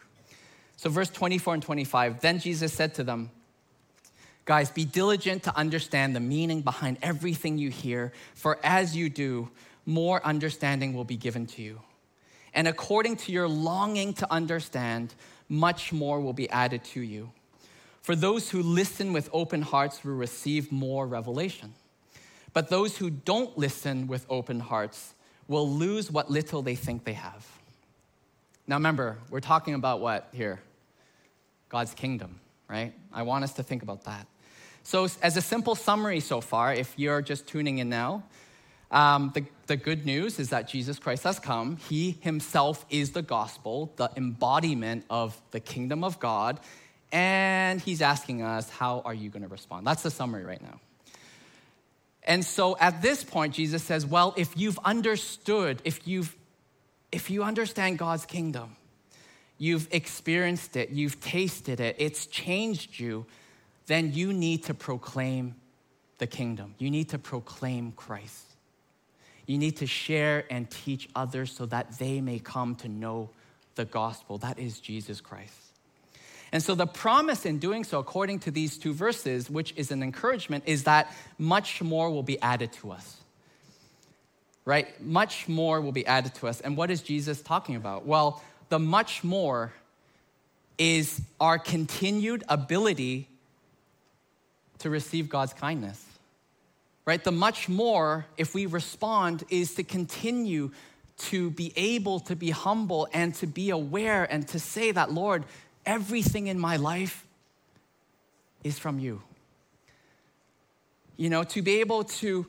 So, 0.75 0.89
verse 0.89 1.11
24 1.11 1.53
and 1.53 1.61
25 1.61 2.21
then 2.21 2.39
Jesus 2.39 2.73
said 2.73 2.95
to 2.95 3.03
them, 3.03 3.29
Guys, 4.45 4.71
be 4.71 4.85
diligent 4.85 5.43
to 5.43 5.55
understand 5.55 6.15
the 6.15 6.19
meaning 6.19 6.61
behind 6.61 6.97
everything 7.03 7.59
you 7.59 7.69
hear, 7.69 8.11
for 8.33 8.57
as 8.63 8.97
you 8.97 9.07
do, 9.07 9.51
more 9.85 10.19
understanding 10.25 10.95
will 10.95 11.03
be 11.03 11.15
given 11.15 11.45
to 11.45 11.61
you. 11.61 11.79
And 12.53 12.67
according 12.67 13.17
to 13.17 13.31
your 13.31 13.47
longing 13.47 14.13
to 14.15 14.31
understand, 14.31 15.13
much 15.47 15.93
more 15.93 16.19
will 16.19 16.33
be 16.33 16.49
added 16.49 16.83
to 16.85 17.01
you. 17.01 17.31
For 18.01 18.15
those 18.15 18.49
who 18.49 18.63
listen 18.63 19.13
with 19.13 19.29
open 19.31 19.61
hearts 19.61 20.03
will 20.03 20.15
receive 20.15 20.71
more 20.71 21.05
revelation. 21.07 21.73
But 22.53 22.69
those 22.69 22.97
who 22.97 23.09
don't 23.09 23.57
listen 23.57 24.07
with 24.07 24.25
open 24.29 24.59
hearts 24.59 25.13
will 25.47 25.69
lose 25.69 26.11
what 26.11 26.29
little 26.29 26.61
they 26.61 26.75
think 26.75 27.03
they 27.03 27.13
have. 27.13 27.45
Now, 28.67 28.75
remember, 28.75 29.17
we're 29.29 29.39
talking 29.39 29.73
about 29.73 30.01
what 30.01 30.29
here? 30.31 30.61
God's 31.69 31.93
kingdom, 31.93 32.39
right? 32.67 32.93
I 33.13 33.23
want 33.23 33.43
us 33.43 33.53
to 33.53 33.63
think 33.63 33.83
about 33.83 34.03
that. 34.03 34.27
So, 34.83 35.07
as 35.21 35.37
a 35.37 35.41
simple 35.41 35.75
summary 35.75 36.19
so 36.19 36.41
far, 36.41 36.73
if 36.73 36.93
you're 36.97 37.21
just 37.21 37.47
tuning 37.47 37.77
in 37.77 37.89
now, 37.89 38.23
um, 38.89 39.31
the, 39.33 39.45
the 39.71 39.77
good 39.77 40.05
news 40.05 40.37
is 40.37 40.49
that 40.49 40.67
Jesus 40.67 40.99
Christ 40.99 41.23
has 41.23 41.39
come. 41.39 41.77
He 41.77 42.17
himself 42.19 42.85
is 42.89 43.11
the 43.11 43.21
gospel, 43.21 43.93
the 43.95 44.11
embodiment 44.17 45.05
of 45.09 45.41
the 45.51 45.61
kingdom 45.61 46.03
of 46.03 46.19
God. 46.19 46.59
And 47.13 47.79
he's 47.79 48.01
asking 48.01 48.41
us, 48.41 48.69
how 48.69 49.01
are 49.05 49.13
you 49.13 49.29
going 49.29 49.43
to 49.43 49.47
respond? 49.47 49.87
That's 49.87 50.03
the 50.03 50.11
summary 50.11 50.43
right 50.43 50.61
now. 50.61 50.81
And 52.23 52.43
so 52.43 52.75
at 52.81 53.01
this 53.01 53.23
point, 53.23 53.53
Jesus 53.53 53.81
says, 53.81 54.05
well, 54.05 54.33
if 54.35 54.57
you've 54.57 54.77
understood, 54.83 55.81
if 55.85 56.05
you've 56.05 56.35
if 57.13 57.29
you 57.29 57.43
understand 57.43 57.97
God's 57.97 58.25
kingdom, 58.25 58.75
you've 59.57 59.87
experienced 59.91 60.75
it, 60.75 60.89
you've 60.89 61.21
tasted 61.21 61.79
it, 61.79 61.95
it's 61.97 62.25
changed 62.25 62.99
you, 62.99 63.25
then 63.87 64.11
you 64.11 64.33
need 64.33 64.65
to 64.65 64.73
proclaim 64.73 65.55
the 66.17 66.27
kingdom. 66.27 66.75
You 66.77 66.91
need 66.91 67.09
to 67.09 67.17
proclaim 67.17 67.93
Christ. 67.93 68.50
You 69.51 69.57
need 69.57 69.75
to 69.77 69.85
share 69.85 70.45
and 70.49 70.69
teach 70.71 71.09
others 71.13 71.51
so 71.51 71.65
that 71.65 71.99
they 71.99 72.21
may 72.21 72.39
come 72.39 72.75
to 72.75 72.87
know 72.87 73.31
the 73.75 73.83
gospel. 73.83 74.37
That 74.37 74.57
is 74.57 74.79
Jesus 74.79 75.19
Christ. 75.19 75.53
And 76.53 76.63
so, 76.63 76.73
the 76.73 76.87
promise 76.87 77.45
in 77.45 77.59
doing 77.59 77.83
so, 77.83 77.99
according 77.99 78.39
to 78.39 78.51
these 78.51 78.77
two 78.77 78.93
verses, 78.93 79.49
which 79.49 79.73
is 79.75 79.91
an 79.91 80.03
encouragement, 80.03 80.63
is 80.67 80.85
that 80.85 81.13
much 81.37 81.81
more 81.81 82.09
will 82.09 82.23
be 82.23 82.39
added 82.41 82.71
to 82.79 82.93
us. 82.93 83.17
Right? 84.63 84.87
Much 85.01 85.49
more 85.49 85.81
will 85.81 85.91
be 85.91 86.07
added 86.07 86.33
to 86.35 86.47
us. 86.47 86.61
And 86.61 86.77
what 86.77 86.89
is 86.89 87.01
Jesus 87.01 87.41
talking 87.41 87.75
about? 87.75 88.05
Well, 88.05 88.41
the 88.69 88.79
much 88.79 89.21
more 89.21 89.73
is 90.77 91.19
our 91.41 91.59
continued 91.59 92.45
ability 92.47 93.27
to 94.79 94.89
receive 94.89 95.27
God's 95.27 95.51
kindness. 95.51 96.05
Right? 97.05 97.23
The 97.23 97.31
much 97.31 97.67
more, 97.67 98.25
if 98.37 98.53
we 98.53 98.65
respond, 98.67 99.43
is 99.49 99.75
to 99.75 99.83
continue 99.83 100.71
to 101.17 101.51
be 101.51 101.73
able 101.75 102.19
to 102.21 102.35
be 102.35 102.49
humble 102.49 103.07
and 103.13 103.33
to 103.35 103.47
be 103.47 103.69
aware 103.69 104.23
and 104.23 104.47
to 104.49 104.59
say 104.59 104.91
that, 104.91 105.11
Lord, 105.11 105.45
everything 105.85 106.47
in 106.47 106.59
my 106.59 106.77
life 106.77 107.25
is 108.63 108.79
from 108.79 108.99
you. 108.99 109.21
You 111.17 111.29
know, 111.29 111.43
to 111.43 111.61
be 111.61 111.79
able 111.79 112.03
to, 112.05 112.45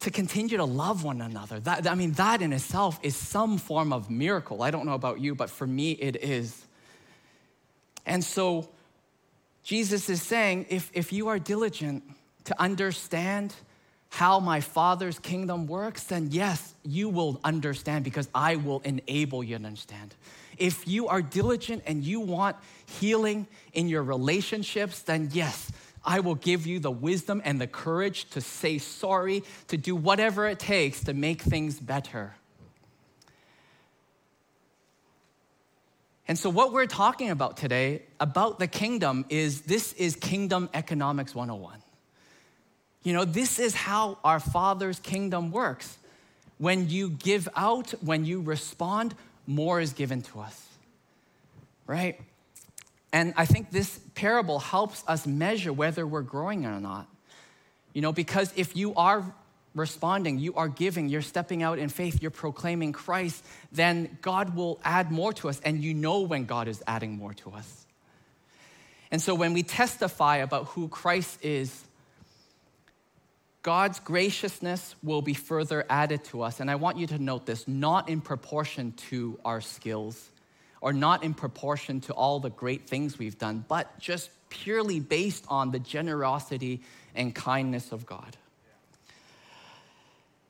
to 0.00 0.10
continue 0.10 0.56
to 0.56 0.64
love 0.64 1.04
one 1.04 1.20
another. 1.20 1.60
That, 1.60 1.86
I 1.86 1.94
mean, 1.94 2.12
that 2.12 2.42
in 2.42 2.52
itself 2.52 2.98
is 3.02 3.16
some 3.16 3.58
form 3.58 3.92
of 3.92 4.10
miracle. 4.10 4.62
I 4.62 4.70
don't 4.70 4.86
know 4.86 4.94
about 4.94 5.20
you, 5.20 5.34
but 5.34 5.50
for 5.50 5.66
me, 5.66 5.92
it 5.92 6.16
is. 6.16 6.64
And 8.04 8.24
so, 8.24 8.68
Jesus 9.62 10.08
is 10.08 10.22
saying 10.22 10.66
if, 10.68 10.90
if 10.94 11.12
you 11.12 11.28
are 11.28 11.40
diligent 11.40 12.04
to 12.44 12.60
understand 12.60 13.54
how 14.16 14.40
my 14.40 14.62
Father's 14.62 15.18
kingdom 15.18 15.66
works, 15.66 16.04
then 16.04 16.28
yes, 16.30 16.72
you 16.82 17.06
will 17.06 17.38
understand 17.44 18.02
because 18.02 18.30
I 18.34 18.56
will 18.56 18.80
enable 18.80 19.44
you 19.44 19.58
to 19.58 19.64
understand. 19.66 20.14
If 20.56 20.88
you 20.88 21.08
are 21.08 21.20
diligent 21.20 21.82
and 21.86 22.02
you 22.02 22.20
want 22.20 22.56
healing 22.86 23.46
in 23.74 23.90
your 23.90 24.02
relationships, 24.02 25.00
then 25.00 25.28
yes, 25.34 25.70
I 26.02 26.20
will 26.20 26.34
give 26.34 26.66
you 26.66 26.80
the 26.80 26.90
wisdom 26.90 27.42
and 27.44 27.60
the 27.60 27.66
courage 27.66 28.30
to 28.30 28.40
say 28.40 28.78
sorry, 28.78 29.44
to 29.68 29.76
do 29.76 29.94
whatever 29.94 30.48
it 30.48 30.58
takes 30.58 31.04
to 31.04 31.12
make 31.12 31.42
things 31.42 31.78
better. 31.78 32.36
And 36.26 36.38
so, 36.38 36.48
what 36.48 36.72
we're 36.72 36.86
talking 36.86 37.28
about 37.28 37.58
today 37.58 38.04
about 38.18 38.58
the 38.58 38.66
kingdom 38.66 39.26
is 39.28 39.60
this 39.62 39.92
is 39.92 40.16
Kingdom 40.16 40.70
Economics 40.72 41.34
101. 41.34 41.82
You 43.06 43.12
know, 43.12 43.24
this 43.24 43.60
is 43.60 43.72
how 43.72 44.18
our 44.24 44.40
Father's 44.40 44.98
kingdom 44.98 45.52
works. 45.52 45.96
When 46.58 46.88
you 46.88 47.10
give 47.10 47.48
out, 47.54 47.92
when 48.02 48.24
you 48.24 48.40
respond, 48.40 49.14
more 49.46 49.80
is 49.80 49.92
given 49.92 50.22
to 50.22 50.40
us, 50.40 50.66
right? 51.86 52.20
And 53.12 53.32
I 53.36 53.46
think 53.46 53.70
this 53.70 54.00
parable 54.16 54.58
helps 54.58 55.04
us 55.06 55.24
measure 55.24 55.72
whether 55.72 56.04
we're 56.04 56.22
growing 56.22 56.66
or 56.66 56.80
not. 56.80 57.06
You 57.92 58.02
know, 58.02 58.10
because 58.10 58.52
if 58.56 58.74
you 58.74 58.92
are 58.96 59.24
responding, 59.76 60.40
you 60.40 60.54
are 60.54 60.66
giving, 60.66 61.08
you're 61.08 61.22
stepping 61.22 61.62
out 61.62 61.78
in 61.78 61.88
faith, 61.88 62.20
you're 62.20 62.32
proclaiming 62.32 62.92
Christ, 62.92 63.44
then 63.70 64.18
God 64.20 64.56
will 64.56 64.80
add 64.82 65.12
more 65.12 65.32
to 65.34 65.48
us, 65.48 65.60
and 65.64 65.80
you 65.80 65.94
know 65.94 66.22
when 66.22 66.44
God 66.44 66.66
is 66.66 66.82
adding 66.88 67.16
more 67.16 67.34
to 67.34 67.52
us. 67.52 67.86
And 69.12 69.22
so 69.22 69.36
when 69.36 69.52
we 69.52 69.62
testify 69.62 70.38
about 70.38 70.64
who 70.70 70.88
Christ 70.88 71.38
is, 71.44 71.84
God's 73.66 73.98
graciousness 73.98 74.94
will 75.02 75.22
be 75.22 75.34
further 75.34 75.84
added 75.90 76.22
to 76.26 76.42
us. 76.42 76.60
And 76.60 76.70
I 76.70 76.76
want 76.76 76.98
you 76.98 77.08
to 77.08 77.18
note 77.18 77.46
this 77.46 77.66
not 77.66 78.08
in 78.08 78.20
proportion 78.20 78.92
to 79.10 79.40
our 79.44 79.60
skills 79.60 80.30
or 80.80 80.92
not 80.92 81.24
in 81.24 81.34
proportion 81.34 82.00
to 82.02 82.12
all 82.12 82.38
the 82.38 82.48
great 82.48 82.86
things 82.86 83.18
we've 83.18 83.38
done, 83.38 83.64
but 83.66 83.98
just 83.98 84.30
purely 84.50 85.00
based 85.00 85.44
on 85.48 85.72
the 85.72 85.80
generosity 85.80 86.80
and 87.16 87.34
kindness 87.34 87.90
of 87.90 88.06
God. 88.06 88.36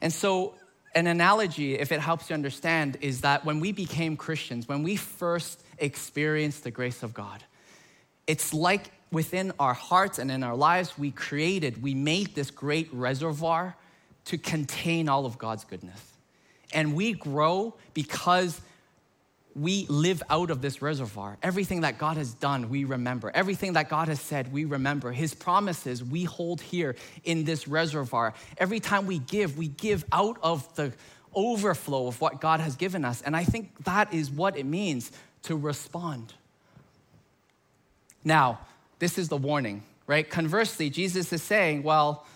And 0.02 0.12
so, 0.12 0.55
an 0.94 1.07
analogy, 1.07 1.79
if 1.79 1.92
it 1.92 2.00
helps 2.00 2.29
you 2.29 2.35
understand, 2.35 2.98
is 3.00 3.22
that 3.22 3.46
when 3.46 3.61
we 3.61 3.72
became 3.72 4.18
Christians, 4.18 4.68
when 4.68 4.83
we 4.83 4.96
first 4.96 5.64
experienced 5.79 6.64
the 6.64 6.70
grace 6.70 7.02
of 7.02 7.14
God, 7.14 7.42
it's 8.26 8.52
like 8.52 8.90
within 9.11 9.53
our 9.59 9.75
hearts 9.75 10.19
and 10.19 10.31
in 10.31 10.42
our 10.42 10.57
lives, 10.57 10.99
we 10.99 11.11
created, 11.11 11.83
we 11.83 11.95
made 11.95 12.35
this 12.35 12.51
great 12.51 12.92
reservoir 12.92 13.77
to 14.27 14.38
contain 14.38 15.09
all 15.09 15.27
of 15.27 15.38
God's 15.38 15.64
goodness. 15.64 16.01
And 16.73 16.95
we 16.95 17.12
grow 17.12 17.75
because 17.95 18.61
we 19.55 19.87
live 19.88 20.23
out 20.29 20.51
of 20.51 20.61
this 20.61 20.83
reservoir. 20.83 21.38
Everything 21.42 21.81
that 21.81 21.97
God 21.97 22.19
has 22.19 22.35
done, 22.35 22.69
we 22.69 22.85
remember. 22.85 23.31
Everything 23.35 23.73
that 23.73 23.88
God 23.88 24.09
has 24.09 24.21
said, 24.21 24.53
we 24.53 24.66
remember. 24.66 25.12
His 25.12 25.33
promises, 25.33 26.05
we 26.05 26.25
hold 26.25 26.61
here 26.61 26.95
in 27.25 27.45
this 27.45 27.66
reservoir. 27.66 28.35
Every 28.59 28.81
time 28.81 29.07
we 29.07 29.19
give, 29.21 29.57
we 29.57 29.69
give 29.69 30.05
out 30.12 30.37
of 30.42 30.75
the 30.75 30.92
overflow 31.35 32.07
of 32.07 32.21
what 32.21 32.40
God 32.40 32.61
has 32.61 32.77
given 32.77 33.05
us. 33.05 33.23
And 33.23 33.35
I 33.35 33.45
think 33.45 33.85
that 33.85 34.12
is 34.12 34.31
what 34.31 34.59
it 34.59 34.66
means 34.66 35.11
to 35.45 35.57
respond. 35.57 36.35
Now, 38.25 38.59
this 38.98 39.18
is 39.18 39.28
the 39.28 39.37
warning, 39.37 39.82
right? 40.06 40.28
Conversely, 40.28 40.90
Jesus 40.90 41.32
is 41.32 41.42
saying, 41.42 41.82
well, 41.82 42.26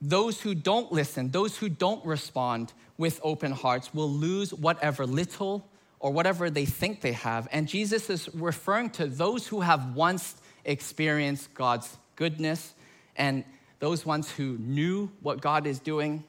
those 0.00 0.40
who 0.40 0.54
don't 0.54 0.90
listen, 0.92 1.30
those 1.30 1.56
who 1.58 1.68
don't 1.68 2.04
respond 2.04 2.72
with 2.96 3.20
open 3.22 3.52
hearts 3.52 3.92
will 3.92 4.10
lose 4.10 4.54
whatever 4.54 5.06
little 5.06 5.66
or 5.98 6.12
whatever 6.12 6.48
they 6.48 6.64
think 6.64 7.00
they 7.00 7.12
have. 7.12 7.48
And 7.52 7.68
Jesus 7.68 8.08
is 8.08 8.28
referring 8.34 8.90
to 8.90 9.06
those 9.06 9.46
who 9.46 9.60
have 9.60 9.94
once 9.94 10.36
experienced 10.64 11.52
God's 11.54 11.96
goodness 12.16 12.74
and 13.16 13.44
those 13.80 14.06
ones 14.06 14.30
who 14.30 14.56
knew 14.58 15.10
what 15.22 15.40
God 15.40 15.66
is 15.66 15.78
doing, 15.78 16.24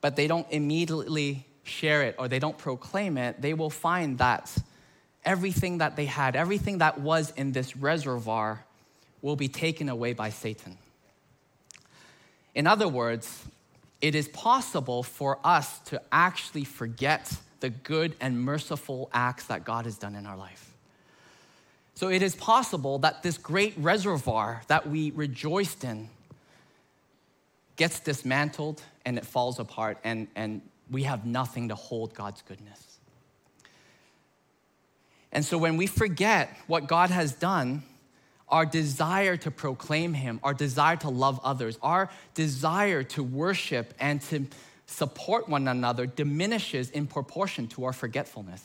but 0.00 0.16
they 0.16 0.26
don't 0.26 0.46
immediately 0.50 1.46
share 1.62 2.02
it 2.02 2.16
or 2.18 2.28
they 2.28 2.38
don't 2.38 2.56
proclaim 2.56 3.16
it, 3.18 3.40
they 3.40 3.54
will 3.54 3.70
find 3.70 4.18
that 4.18 4.56
everything 5.28 5.78
that 5.78 5.94
they 5.94 6.06
had, 6.06 6.34
everything 6.34 6.78
that 6.78 6.98
was 6.98 7.32
in 7.36 7.52
this 7.52 7.76
reservoir, 7.76 8.64
will 9.20 9.36
be 9.36 9.46
taken 9.46 9.90
away 9.90 10.14
by 10.14 10.30
Satan. 10.30 10.78
In 12.54 12.66
other 12.66 12.88
words, 12.88 13.44
it 14.00 14.14
is 14.14 14.26
possible 14.28 15.02
for 15.02 15.38
us 15.44 15.80
to 15.80 16.00
actually 16.10 16.64
forget 16.64 17.36
the 17.60 17.68
good 17.68 18.16
and 18.20 18.40
merciful 18.40 19.10
acts 19.12 19.44
that 19.46 19.64
God 19.64 19.84
has 19.84 19.98
done 19.98 20.14
in 20.14 20.24
our 20.24 20.36
life. 20.36 20.72
So 21.94 22.08
it 22.08 22.22
is 22.22 22.34
possible 22.34 22.98
that 23.00 23.22
this 23.22 23.36
great 23.36 23.74
reservoir 23.76 24.62
that 24.68 24.88
we 24.88 25.10
rejoiced 25.10 25.84
in 25.84 26.08
gets 27.76 28.00
dismantled 28.00 28.80
and 29.04 29.18
it 29.18 29.26
falls 29.26 29.58
apart, 29.58 29.98
and, 30.04 30.26
and 30.36 30.62
we 30.90 31.02
have 31.02 31.26
nothing 31.26 31.68
to 31.68 31.74
hold 31.74 32.14
God's 32.14 32.40
goodness. 32.42 32.87
And 35.32 35.44
so 35.44 35.58
when 35.58 35.76
we 35.76 35.86
forget 35.86 36.56
what 36.66 36.86
God 36.86 37.10
has 37.10 37.32
done, 37.32 37.82
our 38.48 38.64
desire 38.64 39.36
to 39.36 39.50
proclaim 39.50 40.14
Him, 40.14 40.40
our 40.42 40.54
desire 40.54 40.96
to 40.96 41.10
love 41.10 41.40
others, 41.44 41.78
our 41.82 42.10
desire 42.34 43.02
to 43.02 43.22
worship 43.22 43.92
and 44.00 44.22
to 44.22 44.46
support 44.86 45.48
one 45.48 45.68
another 45.68 46.06
diminishes 46.06 46.90
in 46.90 47.06
proportion 47.06 47.66
to 47.68 47.84
our 47.84 47.92
forgetfulness. 47.92 48.64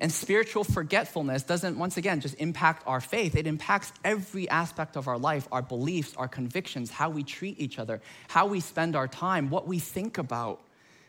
And 0.00 0.12
spiritual 0.12 0.62
forgetfulness 0.62 1.42
doesn't, 1.42 1.76
once 1.76 1.96
again, 1.96 2.20
just 2.20 2.36
impact 2.36 2.84
our 2.86 3.00
faith. 3.00 3.34
It 3.34 3.48
impacts 3.48 3.92
every 4.04 4.48
aspect 4.48 4.96
of 4.96 5.08
our 5.08 5.18
life 5.18 5.48
our 5.50 5.62
beliefs, 5.62 6.14
our 6.16 6.28
convictions, 6.28 6.90
how 6.90 7.10
we 7.10 7.24
treat 7.24 7.58
each 7.58 7.80
other, 7.80 8.00
how 8.28 8.46
we 8.46 8.60
spend 8.60 8.94
our 8.94 9.08
time, 9.08 9.50
what 9.50 9.66
we 9.66 9.80
think 9.80 10.16
about, 10.16 10.60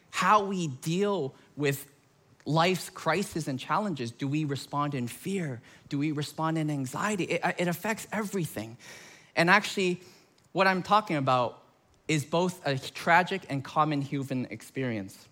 how 0.10 0.44
we 0.44 0.68
deal 0.68 1.36
with 1.56 1.86
life's 2.50 2.90
crises 2.90 3.48
and 3.48 3.60
challenges. 3.60 4.12
Do 4.12 4.28
we 4.28 4.44
respond 4.44 4.96
in 4.96 5.08
fear? 5.08 5.62
Do 5.88 6.00
we 6.00 6.12
respond 6.12 6.58
in 6.58 6.72
anxiety? 6.72 7.26
It, 7.26 7.46
uh, 7.46 7.52
it 7.58 7.68
affects 7.68 8.08
everything. 8.12 8.76
And 9.36 9.50
actually, 9.50 10.02
what 10.52 10.66
I'm 10.66 10.82
talking 10.82 11.16
about 11.16 11.62
is 12.08 12.26
both 12.26 12.60
a 12.66 12.78
tragic 12.78 13.44
and 13.50 13.64
common 13.64 14.02
human 14.02 14.46
experience. 14.50 15.28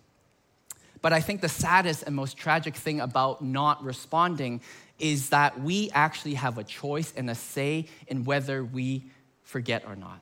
But 1.02 1.12
I 1.12 1.20
think 1.20 1.40
the 1.40 1.48
saddest 1.48 2.04
and 2.04 2.14
most 2.14 2.36
tragic 2.36 2.76
thing 2.76 3.00
about 3.00 3.42
not 3.42 3.82
responding 3.82 4.60
is 5.00 5.30
that 5.30 5.60
we 5.60 5.90
actually 5.92 6.34
have 6.34 6.56
a 6.56 6.64
choice 6.64 7.12
and 7.16 7.28
a 7.30 7.34
say 7.34 7.86
in 8.06 8.24
whether 8.24 8.64
we 8.64 9.04
forget 9.42 9.84
or 9.86 9.96
not. 9.96 10.20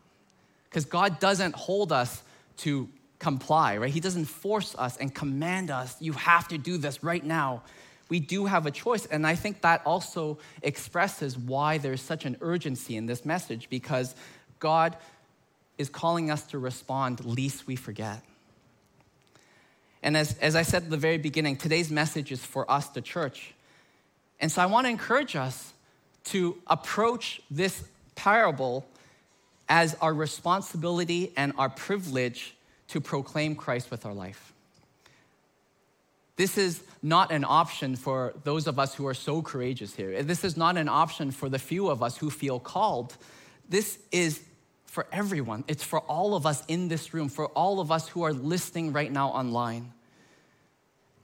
Because 0.69 0.87
God 0.87 1.19
doesn't 1.21 1.55
hold 1.55 1.93
us 1.93 2.23
to 2.59 2.89
comply, 3.19 3.77
right? 3.79 3.91
He 3.91 4.01
doesn't 4.01 4.27
force 4.27 4.75
us 4.77 4.97
and 4.97 5.15
command 5.15 5.71
us, 5.71 5.97
you 6.01 6.13
have 6.13 6.49
to 6.49 6.59
do 6.59 6.77
this 6.77 7.03
right 7.03 7.25
now. 7.25 7.63
We 8.09 8.21
do 8.21 8.47
have 8.47 8.67
a 8.67 8.71
choice. 8.71 9.07
And 9.07 9.27
I 9.27 9.35
think 9.35 9.63
that 9.63 9.83
also 9.85 10.39
expresses 10.63 11.37
why 11.37 11.79
there's 11.79 12.01
such 12.01 12.25
an 12.25 12.37
urgency 12.41 12.97
in 12.97 13.07
this 13.07 13.25
message 13.25 13.69
because 13.69 14.15
God 14.61 14.97
is 15.77 15.89
calling 15.89 16.31
us 16.31 16.45
to 16.49 16.59
respond, 16.59 17.25
least 17.25 17.67
we 17.67 17.77
forget. 17.77 18.23
And 20.03 20.17
as, 20.17 20.39
as 20.39 20.55
I 20.55 20.63
said 20.63 20.85
at 20.85 20.91
the 20.91 20.97
very 20.97 21.19
beginning, 21.19 21.57
today's 21.57 21.91
message 21.91 22.31
is 22.31 22.45
for 22.45 22.71
us, 22.71 22.89
the 22.89 23.01
church. 23.01 23.55
And 24.39 24.53
so 24.53 24.63
I 24.63 24.67
want 24.67 24.87
to 24.87 24.91
encourage 24.91 25.35
us 25.35 25.73
to 26.25 26.57
approach 26.67 27.41
this 27.51 27.83
parable 28.15 28.87
as 29.69 29.97
our 30.01 30.15
responsibility 30.15 31.33
and 31.37 31.53
our 31.59 31.69
privilege 31.69 32.56
to 32.89 33.01
proclaim 33.01 33.55
Christ 33.55 33.91
with 33.91 34.07
our 34.07 34.15
life. 34.15 34.53
This 36.37 36.59
is 36.59 36.83
not 37.03 37.31
an 37.33 37.45
option 37.45 37.97
for 37.97 38.35
those 38.45 38.67
of 38.67 38.79
us 38.79 38.95
who 38.95 39.07
are 39.07 39.15
so 39.15 39.41
courageous 39.41 39.95
here. 39.95 40.23
This 40.23 40.45
is 40.45 40.57
not 40.57 40.77
an 40.77 40.89
option 40.89 41.31
for 41.31 41.49
the 41.49 41.59
few 41.59 41.89
of 41.89 42.03
us 42.03 42.17
who 42.17 42.31
feel 42.31 42.61
called. 42.61 43.17
This 43.69 43.99
is 44.13 44.43
for 44.85 45.07
everyone. 45.11 45.65
It's 45.67 45.83
for 45.83 46.01
all 46.01 46.35
of 46.35 46.45
us 46.45 46.65
in 46.67 46.89
this 46.89 47.15
room, 47.15 47.29
for 47.29 47.47
all 47.49 47.81
of 47.81 47.91
us 47.91 48.09
who 48.09 48.23
are 48.23 48.33
listening 48.33 48.93
right 48.93 49.11
now 49.11 49.29
online 49.29 49.93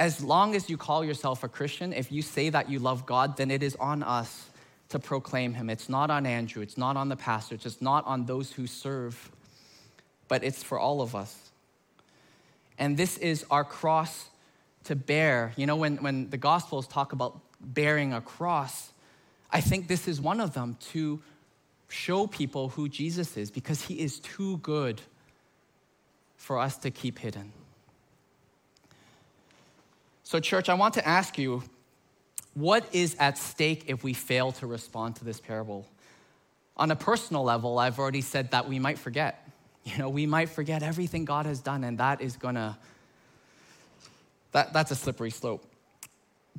as 0.02 0.20
long 0.20 0.56
as 0.56 0.68
you 0.68 0.76
call 0.76 1.04
yourself 1.04 1.44
a 1.44 1.48
Christian, 1.48 1.92
if 1.92 2.10
you 2.10 2.22
say 2.22 2.50
that 2.50 2.68
you 2.68 2.80
love 2.80 3.06
God, 3.06 3.36
then 3.36 3.52
it 3.52 3.62
is 3.62 3.76
on 3.76 4.02
us 4.02 4.50
to 4.88 4.98
proclaim 4.98 5.54
Him. 5.54 5.70
It's 5.70 5.88
not 5.88 6.10
on 6.10 6.26
Andrew, 6.26 6.60
it's 6.60 6.76
not 6.76 6.96
on 6.96 7.08
the 7.08 7.14
pastor, 7.14 7.54
it's 7.54 7.80
not 7.80 8.04
on 8.04 8.26
those 8.26 8.50
who 8.50 8.66
serve, 8.66 9.30
but 10.26 10.42
it's 10.42 10.60
for 10.60 10.76
all 10.76 11.02
of 11.02 11.14
us. 11.14 11.51
And 12.78 12.96
this 12.96 13.18
is 13.18 13.44
our 13.50 13.64
cross 13.64 14.30
to 14.84 14.96
bear. 14.96 15.52
You 15.56 15.66
know, 15.66 15.76
when, 15.76 15.96
when 15.98 16.30
the 16.30 16.36
Gospels 16.36 16.86
talk 16.86 17.12
about 17.12 17.40
bearing 17.60 18.12
a 18.12 18.20
cross, 18.20 18.92
I 19.50 19.60
think 19.60 19.88
this 19.88 20.08
is 20.08 20.20
one 20.20 20.40
of 20.40 20.54
them 20.54 20.76
to 20.92 21.20
show 21.88 22.26
people 22.26 22.70
who 22.70 22.88
Jesus 22.88 23.36
is 23.36 23.50
because 23.50 23.82
He 23.82 24.00
is 24.00 24.18
too 24.18 24.56
good 24.58 25.00
for 26.36 26.58
us 26.58 26.76
to 26.78 26.90
keep 26.90 27.18
hidden. 27.18 27.52
So, 30.24 30.40
church, 30.40 30.68
I 30.68 30.74
want 30.74 30.94
to 30.94 31.06
ask 31.06 31.38
you 31.38 31.62
what 32.54 32.86
is 32.92 33.16
at 33.18 33.38
stake 33.38 33.84
if 33.86 34.02
we 34.02 34.14
fail 34.14 34.52
to 34.52 34.66
respond 34.66 35.16
to 35.16 35.24
this 35.24 35.40
parable? 35.40 35.86
On 36.76 36.90
a 36.90 36.96
personal 36.96 37.44
level, 37.44 37.78
I've 37.78 37.98
already 37.98 38.20
said 38.20 38.50
that 38.50 38.68
we 38.68 38.78
might 38.78 38.98
forget. 38.98 39.41
You 39.84 39.98
know, 39.98 40.08
we 40.08 40.26
might 40.26 40.48
forget 40.48 40.82
everything 40.82 41.24
God 41.24 41.46
has 41.46 41.60
done, 41.60 41.84
and 41.84 41.98
that 41.98 42.20
is 42.20 42.36
gonna, 42.36 42.78
that, 44.52 44.72
that's 44.72 44.90
a 44.90 44.94
slippery 44.94 45.30
slope. 45.30 45.64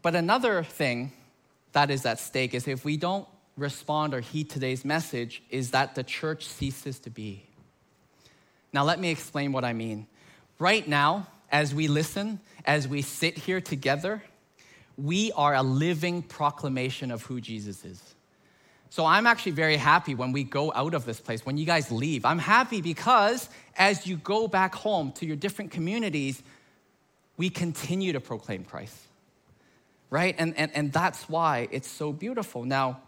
But 0.02 0.16
another 0.16 0.64
thing 0.64 1.14
that 1.72 1.90
is 1.90 2.06
at 2.06 2.20
stake 2.20 2.54
is 2.54 2.68
if 2.68 2.84
we 2.84 2.98
don't 2.98 3.28
respond 3.56 4.14
or 4.14 4.20
heed 4.20 4.50
today's 4.50 4.84
message, 4.84 5.44
is 5.50 5.72
that 5.72 5.96
the 5.96 6.04
church 6.04 6.48
ceases 6.48 7.00
to 7.00 7.10
be. 7.10 7.44
Now, 8.72 8.84
let 8.84 9.00
me 9.00 9.10
explain 9.10 9.52
what 9.52 9.64
I 9.64 9.74
mean. 9.74 10.08
Right 10.60 10.88
now, 10.88 11.28
as 11.52 11.74
we 11.76 11.88
listen, 11.88 12.40
as 12.66 12.88
we 12.88 13.04
sit 13.04 13.38
here 13.38 13.62
together, 13.62 14.24
we 14.98 15.32
are 15.34 15.54
a 15.54 15.64
living 15.64 16.24
proclamation 16.24 17.12
of 17.12 17.24
who 17.24 17.40
Jesus 17.40 17.86
is. 17.86 18.16
So 18.94 19.08
I'm 19.08 19.26
actually 19.26 19.54
very 19.54 19.78
happy 19.78 20.14
when 20.14 20.34
we 20.34 20.44
go 20.44 20.72
out 20.72 20.94
of 20.94 21.04
this 21.04 21.20
place, 21.20 21.44
when 21.44 21.58
you 21.58 21.66
guys 21.66 21.92
leave. 21.92 22.26
I'm 22.26 22.38
happy 22.38 22.80
because 22.80 23.50
as 23.76 24.06
you 24.06 24.18
go 24.18 24.48
back 24.48 24.76
home 24.76 25.12
to 25.14 25.26
your 25.26 25.36
different 25.36 25.72
communities, 25.72 26.44
we 27.36 27.50
continue 27.50 28.14
to 28.14 28.20
proclaim 28.20 28.64
Christ, 28.64 28.96
right? 30.12 30.36
And, 30.38 30.56
and, 30.58 30.72
and 30.76 30.94
that's 30.94 31.28
why 31.28 31.70
it's 31.72 31.88
so 31.88 32.14
beautiful. 32.14 32.66
Now, 32.66 33.00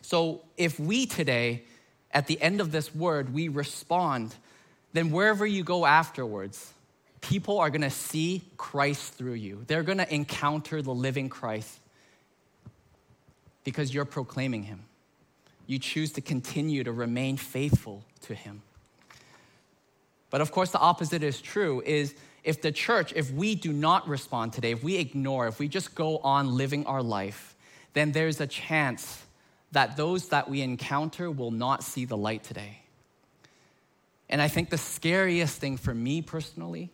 so 0.00 0.40
if 0.56 0.80
we 0.80 1.04
today, 1.04 1.64
at 2.10 2.26
the 2.26 2.40
end 2.40 2.62
of 2.62 2.72
this 2.72 2.94
word, 2.94 3.34
we 3.34 3.48
respond, 3.48 4.34
then 4.94 5.10
wherever 5.10 5.44
you 5.44 5.64
go 5.64 5.84
afterwards, 5.84 6.72
people 7.20 7.58
are 7.58 7.68
to 7.82 7.90
see 7.90 8.42
Christ 8.56 9.12
through 9.12 9.34
you. 9.34 9.64
They're 9.66 9.82
to 9.98 10.14
encounter 10.14 10.80
the 10.80 10.94
living 10.94 11.28
Christ 11.28 11.78
because 13.64 13.92
you're 13.92 14.06
proclaiming 14.06 14.62
him. 14.62 14.80
You 15.66 15.78
choose 15.78 16.12
to 16.12 16.20
continue 16.20 16.84
to 16.84 16.92
remain 16.92 17.36
faithful 17.36 18.04
to 18.22 18.34
him. 18.34 18.62
But 20.30 20.40
of 20.40 20.50
course, 20.52 20.70
the 20.70 20.80
opposite 20.80 21.22
is 21.22 21.40
true 21.40 21.82
is 21.86 22.14
if 22.42 22.60
the 22.60 22.72
church, 22.72 23.12
if 23.14 23.30
we 23.30 23.54
do 23.54 23.72
not 23.72 24.08
respond 24.08 24.52
today, 24.52 24.72
if 24.72 24.82
we 24.82 24.96
ignore, 24.96 25.46
if 25.46 25.58
we 25.58 25.68
just 25.68 25.94
go 25.94 26.18
on 26.18 26.56
living 26.56 26.86
our 26.86 27.02
life, 27.02 27.54
then 27.94 28.12
there's 28.12 28.40
a 28.40 28.46
chance 28.46 29.22
that 29.72 29.96
those 29.96 30.28
that 30.28 30.48
we 30.48 30.60
encounter 30.60 31.30
will 31.30 31.50
not 31.50 31.82
see 31.82 32.04
the 32.04 32.16
light 32.16 32.44
today. 32.44 32.80
And 34.28 34.42
I 34.42 34.48
think 34.48 34.70
the 34.70 34.78
scariest 34.78 35.58
thing 35.58 35.76
for 35.76 35.94
me 35.94 36.22
personally 36.22 36.90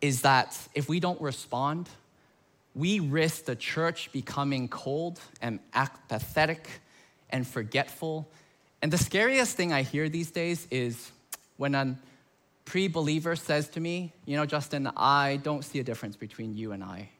is 0.00 0.22
that 0.22 0.58
if 0.74 0.88
we 0.88 1.00
don't 1.00 1.20
respond, 1.20 1.88
we 2.74 3.00
risk 3.00 3.44
the 3.44 3.56
church 3.56 4.12
becoming 4.12 4.68
cold 4.68 5.20
and 5.40 5.60
apathetic 5.74 6.80
and 7.30 7.46
forgetful. 7.46 8.28
And 8.82 8.92
the 8.92 8.98
scariest 8.98 9.56
thing 9.56 9.72
I 9.72 9.82
hear 9.82 10.08
these 10.08 10.30
days 10.30 10.66
is 10.70 11.10
when 11.56 11.74
a 11.74 11.96
pre 12.64 12.88
believer 12.88 13.36
says 13.36 13.68
to 13.70 13.80
me, 13.80 14.12
You 14.24 14.36
know, 14.36 14.46
Justin, 14.46 14.90
I 14.96 15.40
don't 15.42 15.64
see 15.64 15.78
a 15.78 15.84
difference 15.84 16.16
between 16.16 16.56
you 16.56 16.72
and 16.72 16.84
I. 16.84 17.10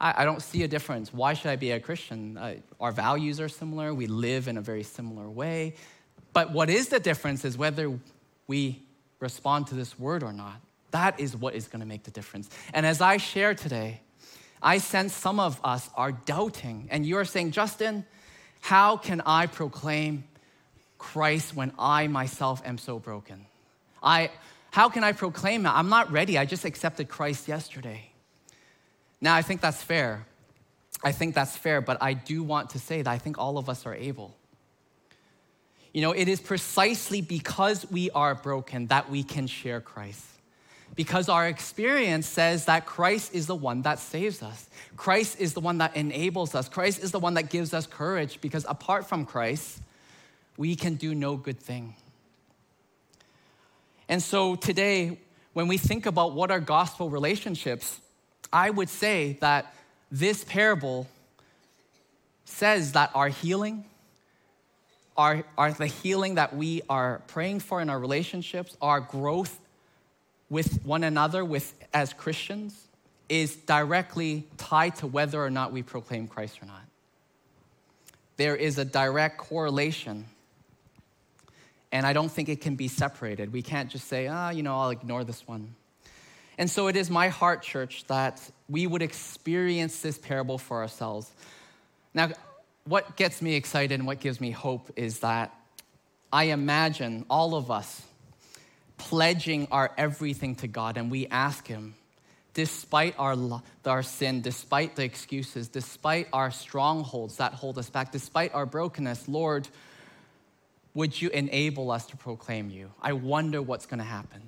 I, 0.00 0.22
I 0.22 0.24
don't 0.24 0.42
see 0.42 0.62
a 0.62 0.68
difference. 0.68 1.12
Why 1.12 1.34
should 1.34 1.50
I 1.50 1.56
be 1.56 1.70
a 1.72 1.80
Christian? 1.80 2.36
Uh, 2.36 2.54
our 2.80 2.92
values 2.92 3.40
are 3.40 3.48
similar, 3.48 3.94
we 3.94 4.06
live 4.06 4.48
in 4.48 4.56
a 4.56 4.62
very 4.62 4.82
similar 4.82 5.28
way. 5.28 5.74
But 6.32 6.52
what 6.52 6.70
is 6.70 6.88
the 6.88 7.00
difference 7.00 7.44
is 7.44 7.56
whether 7.56 7.98
we 8.46 8.82
respond 9.20 9.66
to 9.68 9.74
this 9.74 9.98
word 9.98 10.22
or 10.22 10.32
not. 10.32 10.60
That 10.90 11.20
is 11.20 11.36
what 11.36 11.54
is 11.54 11.68
going 11.68 11.80
to 11.80 11.86
make 11.86 12.04
the 12.04 12.10
difference. 12.10 12.48
And 12.72 12.86
as 12.86 13.00
I 13.00 13.18
share 13.18 13.54
today, 13.54 14.00
I 14.62 14.78
sense 14.78 15.12
some 15.12 15.38
of 15.38 15.60
us 15.62 15.88
are 15.94 16.12
doubting, 16.12 16.88
and 16.90 17.06
you 17.06 17.16
are 17.18 17.24
saying, 17.24 17.52
Justin, 17.52 18.04
how 18.60 18.96
can 18.96 19.20
I 19.24 19.46
proclaim 19.46 20.24
Christ 20.98 21.54
when 21.54 21.72
I 21.78 22.06
myself 22.06 22.62
am 22.64 22.78
so 22.78 22.98
broken? 22.98 23.46
I, 24.02 24.30
how 24.70 24.88
can 24.88 25.04
I 25.04 25.12
proclaim 25.12 25.66
it? 25.66 25.70
I'm 25.70 25.88
not 25.88 26.10
ready. 26.10 26.38
I 26.38 26.44
just 26.44 26.64
accepted 26.64 27.08
Christ 27.08 27.48
yesterday. 27.48 28.10
Now, 29.20 29.34
I 29.34 29.42
think 29.42 29.60
that's 29.60 29.82
fair. 29.82 30.26
I 31.02 31.12
think 31.12 31.34
that's 31.34 31.56
fair, 31.56 31.80
but 31.80 31.98
I 32.00 32.12
do 32.12 32.42
want 32.42 32.70
to 32.70 32.78
say 32.78 33.02
that 33.02 33.10
I 33.10 33.18
think 33.18 33.38
all 33.38 33.58
of 33.58 33.68
us 33.68 33.86
are 33.86 33.94
able. 33.94 34.36
You 35.92 36.02
know, 36.02 36.12
it 36.12 36.28
is 36.28 36.40
precisely 36.40 37.20
because 37.20 37.90
we 37.90 38.10
are 38.10 38.34
broken 38.34 38.88
that 38.88 39.10
we 39.10 39.22
can 39.22 39.46
share 39.46 39.80
Christ 39.80 40.37
because 40.98 41.28
our 41.28 41.46
experience 41.46 42.26
says 42.26 42.64
that 42.64 42.84
Christ 42.84 43.32
is 43.32 43.46
the 43.46 43.54
one 43.54 43.82
that 43.82 44.00
saves 44.00 44.42
us. 44.42 44.68
Christ 44.96 45.38
is 45.38 45.54
the 45.54 45.60
one 45.60 45.78
that 45.78 45.94
enables 45.94 46.56
us. 46.56 46.68
Christ 46.68 47.04
is 47.04 47.12
the 47.12 47.20
one 47.20 47.34
that 47.34 47.50
gives 47.50 47.72
us 47.72 47.86
courage 47.86 48.40
because 48.40 48.66
apart 48.68 49.08
from 49.08 49.24
Christ, 49.24 49.80
we 50.56 50.74
can 50.74 50.96
do 50.96 51.14
no 51.14 51.36
good 51.36 51.60
thing. 51.60 51.94
And 54.08 54.20
so 54.20 54.56
today, 54.56 55.20
when 55.52 55.68
we 55.68 55.78
think 55.78 56.04
about 56.04 56.32
what 56.32 56.50
are 56.50 56.58
gospel 56.58 57.10
relationships, 57.10 58.00
I 58.52 58.68
would 58.68 58.88
say 58.88 59.38
that 59.40 59.72
this 60.10 60.42
parable 60.42 61.06
says 62.44 62.90
that 62.94 63.12
our 63.14 63.28
healing, 63.28 63.84
our, 65.16 65.44
our, 65.56 65.70
the 65.70 65.86
healing 65.86 66.34
that 66.34 66.56
we 66.56 66.82
are 66.90 67.22
praying 67.28 67.60
for 67.60 67.80
in 67.80 67.88
our 67.88 68.00
relationships, 68.00 68.76
our 68.82 68.98
growth 68.98 69.60
with 70.50 70.84
one 70.84 71.04
another 71.04 71.44
with, 71.44 71.74
as 71.92 72.12
Christians, 72.12 72.88
is 73.28 73.56
directly 73.56 74.46
tied 74.56 74.96
to 74.96 75.06
whether 75.06 75.42
or 75.42 75.50
not 75.50 75.72
we 75.72 75.82
proclaim 75.82 76.26
Christ 76.26 76.62
or 76.62 76.66
not. 76.66 76.82
There 78.36 78.56
is 78.56 78.78
a 78.78 78.84
direct 78.84 79.38
correlation 79.38 80.24
and 81.90 82.06
I 82.06 82.12
don't 82.12 82.30
think 82.30 82.48
it 82.48 82.60
can 82.60 82.74
be 82.74 82.88
separated. 82.88 83.52
We 83.52 83.62
can't 83.62 83.90
just 83.90 84.08
say, 84.08 84.26
ah, 84.28 84.48
oh, 84.48 84.50
you 84.50 84.62
know, 84.62 84.78
I'll 84.78 84.90
ignore 84.90 85.24
this 85.24 85.46
one. 85.46 85.74
And 86.58 86.68
so 86.68 86.88
it 86.88 86.96
is 86.96 87.08
my 87.08 87.28
heart, 87.28 87.62
church, 87.62 88.04
that 88.08 88.40
we 88.68 88.86
would 88.86 89.00
experience 89.00 90.00
this 90.02 90.18
parable 90.18 90.58
for 90.58 90.82
ourselves. 90.82 91.30
Now, 92.12 92.30
what 92.84 93.16
gets 93.16 93.40
me 93.40 93.54
excited 93.54 93.94
and 93.94 94.06
what 94.06 94.20
gives 94.20 94.40
me 94.40 94.50
hope 94.50 94.90
is 94.96 95.20
that 95.20 95.54
I 96.32 96.44
imagine 96.44 97.24
all 97.30 97.54
of 97.54 97.70
us 97.70 98.02
pledging 99.08 99.66
our 99.70 99.90
everything 99.96 100.54
to 100.56 100.68
God 100.68 100.98
and 100.98 101.10
we 101.10 101.26
ask 101.28 101.66
Him, 101.66 101.94
despite 102.52 103.14
our, 103.18 103.36
our 103.86 104.02
sin, 104.02 104.42
despite 104.42 104.96
the 104.96 105.04
excuses, 105.04 105.68
despite 105.68 106.28
our 106.32 106.50
strongholds 106.50 107.36
that 107.36 107.54
hold 107.54 107.78
us 107.78 107.88
back, 107.88 108.12
despite 108.12 108.52
our 108.54 108.66
brokenness, 108.66 109.26
Lord, 109.26 109.66
would 110.92 111.20
you 111.20 111.30
enable 111.30 111.90
us 111.90 112.04
to 112.06 112.18
proclaim 112.18 112.68
you? 112.68 112.90
I 113.00 113.14
wonder 113.14 113.62
what's 113.62 113.86
going 113.86 113.98
to 113.98 114.04
happen. 114.04 114.42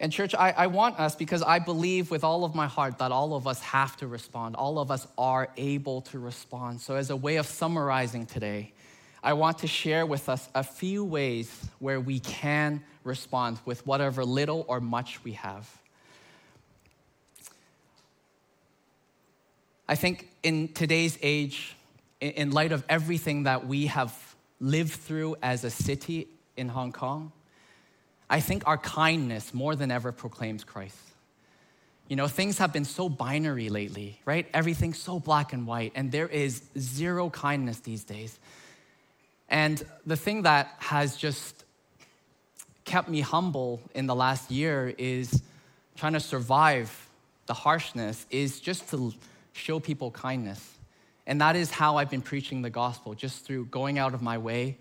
And, 0.00 0.12
church, 0.12 0.34
I, 0.34 0.52
I, 0.52 0.66
want 0.68 0.98
us, 1.00 1.16
because 1.16 1.42
I 1.42 1.58
believe 1.58 2.10
with 2.10 2.22
all 2.22 2.44
of 2.44 2.54
my 2.54 2.66
heart 2.66 2.98
that 2.98 3.12
all 3.12 3.34
of 3.34 3.46
us 3.46 3.60
have 3.62 3.96
to 3.98 4.06
respond. 4.06 4.54
All 4.54 4.78
of 4.78 4.90
us 4.90 5.06
are 5.16 5.48
able 5.56 6.02
to 6.02 6.18
respond. 6.18 6.82
So, 6.82 6.96
as 6.96 7.08
a 7.08 7.16
way 7.16 7.36
of 7.36 7.46
summarizing 7.46 8.26
today, 8.26 8.72
I 9.22 9.32
want 9.32 9.58
to 9.58 9.66
share 9.66 10.06
with 10.06 10.28
us 10.28 10.48
a 10.54 10.62
few 10.62 11.04
ways 11.04 11.68
where 11.78 12.00
we 12.00 12.20
can 12.20 12.82
respond 13.04 13.58
with 13.64 13.86
whatever 13.86 14.24
little 14.24 14.64
or 14.68 14.80
much 14.80 15.22
we 15.24 15.32
have. 15.32 15.68
I 19.88 19.94
think 19.94 20.28
in 20.42 20.68
today's 20.68 21.18
age, 21.22 21.76
in 22.20 22.50
light 22.50 22.72
of 22.72 22.84
everything 22.88 23.44
that 23.44 23.66
we 23.66 23.86
have 23.86 24.12
lived 24.60 24.92
through 24.92 25.36
as 25.42 25.64
a 25.64 25.70
city 25.70 26.28
in 26.56 26.68
Hong 26.68 26.92
Kong, 26.92 27.32
I 28.28 28.40
think 28.40 28.64
our 28.66 28.78
kindness 28.78 29.54
more 29.54 29.76
than 29.76 29.90
ever 29.90 30.10
proclaims 30.10 30.64
Christ. 30.64 30.98
You 32.08 32.16
know, 32.16 32.28
things 32.28 32.58
have 32.58 32.72
been 32.72 32.84
so 32.84 33.08
binary 33.08 33.68
lately, 33.68 34.20
right? 34.24 34.46
Everything's 34.54 34.98
so 34.98 35.20
black 35.20 35.52
and 35.52 35.66
white, 35.66 35.92
and 35.94 36.10
there 36.10 36.28
is 36.28 36.62
zero 36.78 37.30
kindness 37.30 37.80
these 37.80 38.04
days. 38.04 38.38
And 39.48 39.82
the 40.04 40.16
thing 40.16 40.42
that 40.42 40.74
has 40.78 41.16
just 41.16 41.64
kept 42.84 43.08
me 43.08 43.20
humble 43.20 43.80
in 43.94 44.06
the 44.06 44.14
last 44.14 44.50
year 44.50 44.94
is 44.98 45.42
trying 45.96 46.12
to 46.12 46.20
survive 46.20 47.08
the 47.46 47.54
harshness, 47.54 48.26
is 48.30 48.60
just 48.60 48.88
to 48.90 49.12
show 49.52 49.78
people 49.80 50.10
kindness. 50.10 50.74
And 51.26 51.40
that 51.40 51.56
is 51.56 51.70
how 51.70 51.96
I've 51.96 52.10
been 52.10 52.22
preaching 52.22 52.62
the 52.62 52.70
gospel, 52.70 53.14
just 53.14 53.44
through 53.44 53.66
going 53.66 53.98
out 53.98 54.14
of 54.14 54.22
my 54.22 54.38
way, 54.38 54.78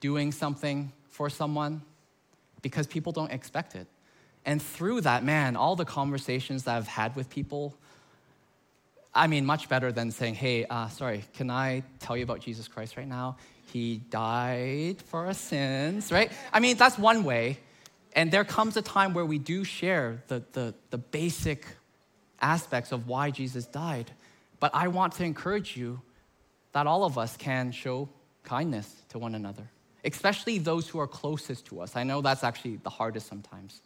doing 0.00 0.32
something 0.32 0.92
for 1.08 1.30
someone 1.30 1.82
because 2.62 2.86
people 2.86 3.12
don't 3.12 3.30
expect 3.30 3.74
it. 3.74 3.86
And 4.44 4.60
through 4.60 5.02
that, 5.02 5.24
man, 5.24 5.56
all 5.56 5.76
the 5.76 5.84
conversations 5.84 6.64
that 6.64 6.76
I've 6.76 6.86
had 6.86 7.16
with 7.16 7.30
people, 7.30 7.74
I 9.14 9.26
mean, 9.26 9.46
much 9.46 9.68
better 9.68 9.92
than 9.92 10.10
saying, 10.10 10.34
hey, 10.34 10.66
uh, 10.66 10.88
sorry, 10.88 11.24
can 11.34 11.50
I 11.50 11.82
tell 12.00 12.16
you 12.16 12.22
about 12.22 12.40
Jesus 12.40 12.68
Christ 12.68 12.96
right 12.96 13.08
now? 13.08 13.36
He 13.76 14.00
died 14.08 15.02
for 15.02 15.26
our 15.26 15.34
sins, 15.34 16.10
right? 16.10 16.32
I 16.50 16.60
mean, 16.60 16.78
that's 16.78 16.96
one 16.96 17.24
way. 17.24 17.58
And 18.14 18.32
there 18.32 18.42
comes 18.42 18.74
a 18.78 18.80
time 18.80 19.12
where 19.12 19.26
we 19.26 19.38
do 19.38 19.64
share 19.64 20.22
the, 20.28 20.42
the, 20.52 20.74
the 20.88 20.96
basic 20.96 21.66
aspects 22.40 22.90
of 22.90 23.06
why 23.06 23.30
Jesus 23.30 23.66
died. 23.66 24.10
But 24.60 24.70
I 24.74 24.88
want 24.88 25.12
to 25.16 25.24
encourage 25.24 25.76
you 25.76 26.00
that 26.72 26.86
all 26.86 27.04
of 27.04 27.18
us 27.18 27.36
can 27.36 27.70
show 27.70 28.08
kindness 28.44 28.90
to 29.10 29.18
one 29.18 29.34
another, 29.34 29.68
especially 30.06 30.56
those 30.56 30.88
who 30.88 30.98
are 30.98 31.06
closest 31.06 31.66
to 31.66 31.82
us. 31.82 31.96
I 31.96 32.02
know 32.02 32.22
that's 32.22 32.44
actually 32.44 32.76
the 32.76 32.88
hardest 32.88 33.26
sometimes. 33.26 33.82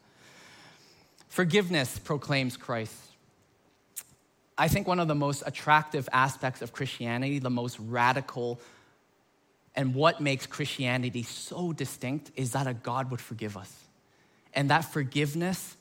Forgiveness 1.26 1.98
proclaims 1.98 2.57
Christ. 2.57 2.94
I 4.57 4.68
think 4.68 4.87
one 4.87 5.00
of 5.00 5.09
the 5.09 5.16
most 5.16 5.42
attractive 5.46 6.09
aspects 6.12 6.62
of 6.62 6.72
Christianity, 6.72 7.40
the 7.40 7.50
most 7.50 7.76
radical, 7.81 8.61
and 9.74 9.94
what 9.94 10.20
makes 10.20 10.46
Christianity 10.46 11.22
so 11.22 11.72
distinct 11.72 12.30
is 12.37 12.52
that 12.52 12.66
a 12.66 12.74
God 12.74 13.11
would 13.11 13.20
forgive 13.20 13.56
us. 13.56 13.72
And 14.52 14.70
that 14.70 14.80
forgiveness, 14.80 15.76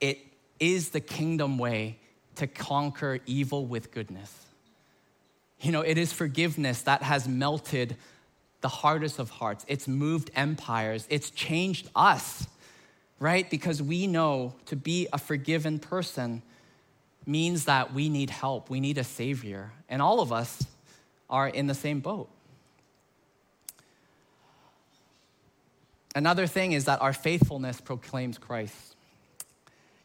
it 0.00 0.18
is 0.58 0.90
the 0.90 1.00
kingdom 1.00 1.58
way 1.58 1.98
to 2.36 2.46
conquer 2.46 3.20
evil 3.26 3.66
with 3.66 3.92
goodness. 3.92 4.34
You 5.60 5.72
know, 5.72 5.82
it 5.82 5.98
is 5.98 6.12
forgiveness 6.12 6.82
that 6.82 7.02
has 7.02 7.28
melted 7.28 7.96
the 8.62 8.68
hardest 8.68 9.18
of 9.18 9.28
hearts. 9.28 9.64
It's 9.68 9.86
moved 9.86 10.30
empires. 10.34 11.06
It's 11.10 11.30
changed 11.30 11.90
us, 11.94 12.46
right? 13.18 13.48
Because 13.48 13.82
we 13.82 14.06
know 14.06 14.54
to 14.66 14.76
be 14.76 15.08
a 15.12 15.18
forgiven 15.18 15.78
person 15.78 16.42
means 17.26 17.66
that 17.66 17.92
we 17.92 18.08
need 18.08 18.30
help, 18.30 18.70
we 18.70 18.80
need 18.80 18.98
a 18.98 19.04
savior. 19.04 19.70
And 19.88 20.00
all 20.00 20.20
of 20.20 20.32
us 20.32 20.64
are 21.30 21.48
in 21.48 21.66
the 21.66 21.74
same 21.74 22.00
boat. 22.00 22.28
Another 26.14 26.46
thing 26.46 26.72
is 26.72 26.84
that 26.84 27.00
our 27.00 27.14
faithfulness 27.14 27.80
proclaims 27.80 28.36
Christ. 28.36 28.96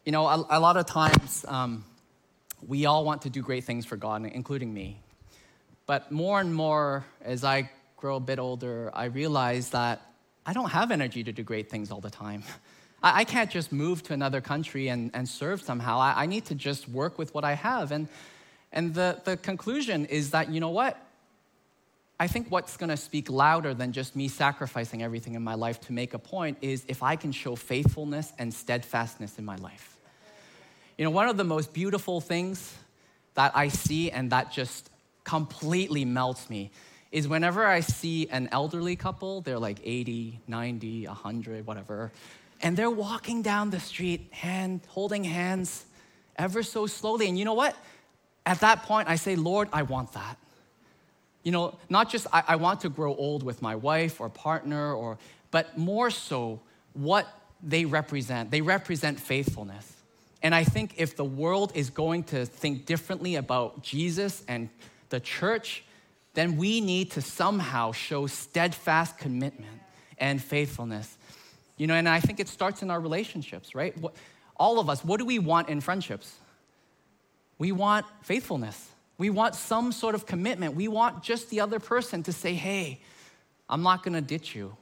You 0.06 0.12
know, 0.12 0.26
a, 0.26 0.46
a 0.50 0.60
lot 0.60 0.78
of 0.78 0.86
times 0.86 1.44
um, 1.46 1.84
we 2.66 2.86
all 2.86 3.04
want 3.04 3.22
to 3.22 3.30
do 3.30 3.42
great 3.42 3.64
things 3.64 3.84
for 3.84 3.96
God, 3.96 4.24
including 4.24 4.72
me. 4.72 5.00
But 5.86 6.10
more 6.10 6.40
and 6.40 6.54
more, 6.54 7.04
as 7.22 7.44
I 7.44 7.70
grow 7.96 8.16
a 8.16 8.20
bit 8.20 8.38
older, 8.38 8.90
I 8.94 9.06
realize 9.06 9.70
that 9.70 10.00
I 10.46 10.54
don't 10.54 10.70
have 10.70 10.90
energy 10.90 11.24
to 11.24 11.32
do 11.32 11.42
great 11.42 11.68
things 11.68 11.90
all 11.90 12.00
the 12.00 12.10
time. 12.10 12.42
I, 13.02 13.20
I 13.20 13.24
can't 13.24 13.50
just 13.50 13.70
move 13.70 14.02
to 14.04 14.14
another 14.14 14.40
country 14.40 14.88
and, 14.88 15.10
and 15.12 15.28
serve 15.28 15.60
somehow. 15.60 15.98
I, 15.98 16.22
I 16.22 16.26
need 16.26 16.46
to 16.46 16.54
just 16.54 16.88
work 16.88 17.18
with 17.18 17.34
what 17.34 17.44
I 17.44 17.52
have. 17.52 17.92
And, 17.92 18.08
and 18.72 18.94
the, 18.94 19.20
the 19.24 19.36
conclusion 19.36 20.06
is 20.06 20.30
that, 20.30 20.50
you 20.50 20.60
know 20.60 20.70
what? 20.70 20.96
I 22.20 22.26
think 22.26 22.48
what's 22.50 22.76
going 22.76 22.90
to 22.90 22.96
speak 22.96 23.30
louder 23.30 23.74
than 23.74 23.92
just 23.92 24.16
me 24.16 24.26
sacrificing 24.26 25.02
everything 25.02 25.34
in 25.34 25.42
my 25.42 25.54
life 25.54 25.80
to 25.82 25.92
make 25.92 26.14
a 26.14 26.18
point 26.18 26.58
is 26.60 26.84
if 26.88 27.02
I 27.02 27.14
can 27.14 27.30
show 27.30 27.54
faithfulness 27.54 28.32
and 28.38 28.52
steadfastness 28.52 29.38
in 29.38 29.44
my 29.44 29.56
life. 29.56 29.96
You 30.96 31.04
know, 31.04 31.10
one 31.10 31.28
of 31.28 31.36
the 31.36 31.44
most 31.44 31.72
beautiful 31.72 32.20
things 32.20 32.74
that 33.34 33.52
I 33.54 33.68
see 33.68 34.10
and 34.10 34.32
that 34.32 34.50
just 34.50 34.90
completely 35.22 36.04
melts 36.04 36.50
me 36.50 36.72
is 37.12 37.28
whenever 37.28 37.64
I 37.64 37.80
see 37.80 38.28
an 38.28 38.48
elderly 38.50 38.96
couple, 38.96 39.40
they're 39.40 39.58
like 39.58 39.78
80, 39.84 40.40
90, 40.48 41.06
100, 41.06 41.66
whatever, 41.66 42.10
and 42.60 42.76
they're 42.76 42.90
walking 42.90 43.42
down 43.42 43.70
the 43.70 43.78
street, 43.78 44.28
hand 44.32 44.80
holding 44.88 45.22
hands 45.22 45.84
ever 46.36 46.64
so 46.64 46.88
slowly. 46.88 47.28
And 47.28 47.38
you 47.38 47.44
know 47.44 47.54
what? 47.54 47.76
At 48.44 48.60
that 48.60 48.82
point, 48.82 49.08
I 49.08 49.16
say, 49.16 49.36
Lord, 49.36 49.68
I 49.72 49.82
want 49.82 50.12
that. 50.12 50.36
You 51.48 51.52
know, 51.52 51.78
not 51.88 52.10
just 52.10 52.26
I, 52.30 52.42
I 52.46 52.56
want 52.56 52.82
to 52.82 52.90
grow 52.90 53.16
old 53.16 53.42
with 53.42 53.62
my 53.62 53.74
wife 53.74 54.20
or 54.20 54.28
partner, 54.28 54.92
or, 54.92 55.16
but 55.50 55.78
more 55.78 56.10
so 56.10 56.60
what 56.92 57.26
they 57.62 57.86
represent. 57.86 58.50
They 58.50 58.60
represent 58.60 59.18
faithfulness. 59.18 59.94
And 60.42 60.54
I 60.54 60.64
think 60.64 60.96
if 60.98 61.16
the 61.16 61.24
world 61.24 61.72
is 61.74 61.88
going 61.88 62.24
to 62.24 62.44
think 62.44 62.84
differently 62.84 63.36
about 63.36 63.82
Jesus 63.82 64.44
and 64.46 64.68
the 65.08 65.20
church, 65.20 65.84
then 66.34 66.58
we 66.58 66.82
need 66.82 67.12
to 67.12 67.22
somehow 67.22 67.92
show 67.92 68.26
steadfast 68.26 69.16
commitment 69.16 69.80
and 70.18 70.42
faithfulness. 70.42 71.16
You 71.78 71.86
know, 71.86 71.94
and 71.94 72.06
I 72.06 72.20
think 72.20 72.40
it 72.40 72.48
starts 72.48 72.82
in 72.82 72.90
our 72.90 73.00
relationships, 73.00 73.74
right? 73.74 73.96
All 74.58 74.78
of 74.78 74.90
us, 74.90 75.02
what 75.02 75.16
do 75.18 75.24
we 75.24 75.38
want 75.38 75.70
in 75.70 75.80
friendships? 75.80 76.30
We 77.56 77.72
want 77.72 78.04
faithfulness. 78.22 78.90
We 79.18 79.30
want 79.30 79.56
some 79.56 79.92
sort 79.92 80.14
of 80.14 80.26
commitment. 80.26 80.74
We 80.74 80.88
want 80.88 81.22
just 81.22 81.50
the 81.50 81.60
other 81.60 81.80
person 81.80 82.22
to 82.22 82.32
say, 82.32 82.54
hey, 82.54 83.00
I'm 83.68 83.82
not 83.82 84.02
gonna 84.02 84.20
ditch 84.20 84.54
you. 84.54 84.76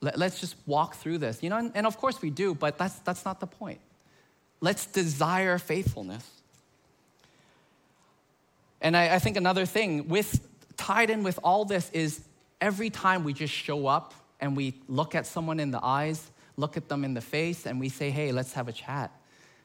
Let's 0.00 0.40
just 0.40 0.56
walk 0.66 0.96
through 0.96 1.18
this. 1.18 1.42
You 1.42 1.50
know, 1.50 1.70
and 1.74 1.86
of 1.86 1.98
course 1.98 2.20
we 2.20 2.30
do, 2.30 2.54
but 2.54 2.78
that's, 2.78 2.98
that's 3.00 3.24
not 3.24 3.40
the 3.40 3.46
point. 3.46 3.80
Let's 4.60 4.86
desire 4.86 5.58
faithfulness. 5.58 6.28
And 8.80 8.96
I, 8.96 9.14
I 9.14 9.18
think 9.18 9.36
another 9.36 9.66
thing 9.66 10.08
with 10.08 10.40
tied 10.76 11.10
in 11.10 11.22
with 11.22 11.38
all 11.42 11.64
this 11.64 11.90
is 11.92 12.20
every 12.60 12.90
time 12.90 13.24
we 13.24 13.32
just 13.32 13.52
show 13.52 13.86
up 13.86 14.14
and 14.40 14.56
we 14.56 14.74
look 14.88 15.14
at 15.14 15.26
someone 15.26 15.60
in 15.60 15.70
the 15.70 15.82
eyes, 15.84 16.30
look 16.56 16.76
at 16.76 16.88
them 16.88 17.04
in 17.04 17.14
the 17.14 17.20
face, 17.20 17.66
and 17.66 17.80
we 17.80 17.88
say, 17.88 18.10
hey, 18.10 18.32
let's 18.32 18.52
have 18.52 18.68
a 18.68 18.72
chat. 18.72 19.10